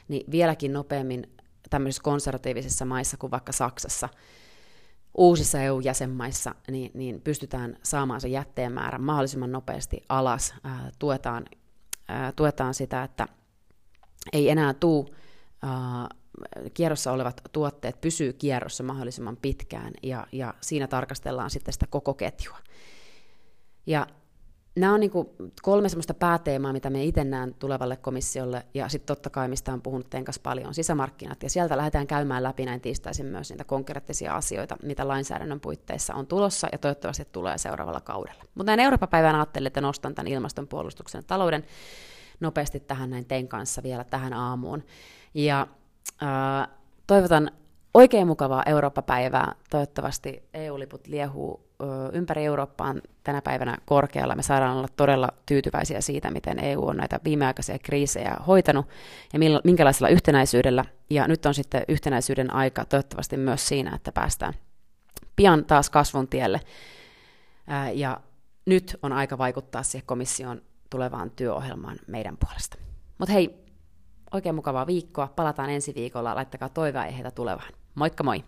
niin 0.07 0.31
vieläkin 0.31 0.73
nopeammin 0.73 1.29
tämmöisissä 1.69 2.03
konservatiivisissa 2.03 2.85
maissa 2.85 3.17
kuin 3.17 3.31
vaikka 3.31 3.51
Saksassa, 3.51 4.09
uusissa 5.17 5.61
EU-jäsenmaissa, 5.61 6.55
niin, 6.71 6.91
niin 6.93 7.21
pystytään 7.21 7.77
saamaan 7.83 8.21
se 8.21 8.27
jätteen 8.27 8.71
määrä 8.71 8.97
mahdollisimman 8.97 9.51
nopeasti 9.51 10.03
alas. 10.09 10.53
Ää, 10.63 10.91
tuetaan, 10.99 11.45
ää, 12.07 12.31
tuetaan 12.31 12.73
sitä, 12.73 13.03
että 13.03 13.27
ei 14.33 14.49
enää 14.49 14.73
tule 14.73 15.09
kierrossa 16.73 17.11
olevat 17.11 17.41
tuotteet 17.51 18.01
pysyy 18.01 18.33
kierrossa 18.33 18.83
mahdollisimman 18.83 19.37
pitkään 19.37 19.93
ja, 20.03 20.27
ja 20.31 20.53
siinä 20.61 20.87
tarkastellaan 20.87 21.49
sitten 21.49 21.73
sitä 21.73 21.87
koko 21.89 22.13
ketjua. 22.13 22.57
Ja 23.85 24.07
nämä 24.75 24.93
on 24.93 24.99
niin 24.99 25.11
kolme 25.61 25.89
sellaista 25.89 26.13
pääteemaa, 26.13 26.73
mitä 26.73 26.89
me 26.89 27.03
itse 27.03 27.23
näen 27.23 27.53
tulevalle 27.53 27.97
komissiolle, 27.97 28.65
ja 28.73 28.89
sitten 28.89 29.07
totta 29.07 29.29
kai, 29.29 29.47
mistä 29.47 29.73
on 29.73 29.81
puhunut 29.81 30.09
Tenkas 30.09 30.39
paljon, 30.39 30.73
sisämarkkinat, 30.73 31.43
ja 31.43 31.49
sieltä 31.49 31.77
lähdetään 31.77 32.07
käymään 32.07 32.43
läpi 32.43 32.65
näin 32.65 32.81
tiistaisin 32.81 33.25
myös 33.25 33.49
niitä 33.49 33.63
konkreettisia 33.63 34.35
asioita, 34.35 34.77
mitä 34.83 35.07
lainsäädännön 35.07 35.59
puitteissa 35.59 36.13
on 36.13 36.27
tulossa, 36.27 36.67
ja 36.71 36.77
toivottavasti 36.77 37.27
tulee 37.31 37.57
seuraavalla 37.57 38.01
kaudella. 38.01 38.43
Mutta 38.55 38.65
näin 38.65 38.79
Euroopan 38.79 39.09
päivän 39.09 39.35
ajattelin, 39.35 39.67
että 39.67 39.81
nostan 39.81 40.15
tämän 40.15 40.31
ilmastonpuolustuksen 40.31 41.25
talouden 41.25 41.65
nopeasti 42.39 42.79
tähän 42.79 43.09
näin 43.09 43.25
tein 43.25 43.47
kanssa 43.47 43.83
vielä 43.83 44.03
tähän 44.03 44.33
aamuun. 44.33 44.83
Ja 45.33 45.67
toivotan 47.07 47.51
oikein 47.93 48.27
mukavaa 48.27 48.63
Eurooppa-päivää. 48.65 49.55
Toivottavasti 49.69 50.43
EU-liput 50.53 51.07
liehuu 51.07 51.71
ympäri 52.13 52.45
Eurooppaan 52.45 53.01
tänä 53.23 53.41
päivänä 53.41 53.77
korkealla. 53.85 54.35
Me 54.35 54.43
saadaan 54.43 54.77
olla 54.77 54.87
todella 54.95 55.29
tyytyväisiä 55.45 56.01
siitä, 56.01 56.31
miten 56.31 56.59
EU 56.59 56.87
on 56.87 56.97
näitä 56.97 57.19
viimeaikaisia 57.23 57.79
kriisejä 57.79 58.37
hoitanut 58.47 58.85
ja 59.33 59.39
minkälaisella 59.63 60.09
yhtenäisyydellä. 60.09 60.85
Ja 61.09 61.27
nyt 61.27 61.45
on 61.45 61.53
sitten 61.53 61.83
yhtenäisyyden 61.87 62.53
aika 62.53 62.85
toivottavasti 62.85 63.37
myös 63.37 63.67
siinä, 63.67 63.95
että 63.95 64.11
päästään 64.11 64.53
pian 65.35 65.65
taas 65.65 65.89
kasvun 65.89 66.27
tielle. 66.27 66.61
Ja 67.93 68.21
nyt 68.65 68.97
on 69.03 69.13
aika 69.13 69.37
vaikuttaa 69.37 69.83
siihen 69.83 70.05
komission 70.05 70.61
tulevaan 70.89 71.31
työohjelmaan 71.31 71.97
meidän 72.07 72.37
puolesta. 72.37 72.77
Mutta 73.17 73.33
hei, 73.33 73.63
Oikein 74.33 74.55
mukavaa 74.55 74.87
viikkoa. 74.87 75.33
Palataan 75.35 75.69
ensi 75.69 75.95
viikolla. 75.95 76.35
Laittakaa 76.35 76.69
toiveaiheita 76.69 77.31
tulevaan. 77.31 77.73
Moikka 77.95 78.23
moi! 78.23 78.43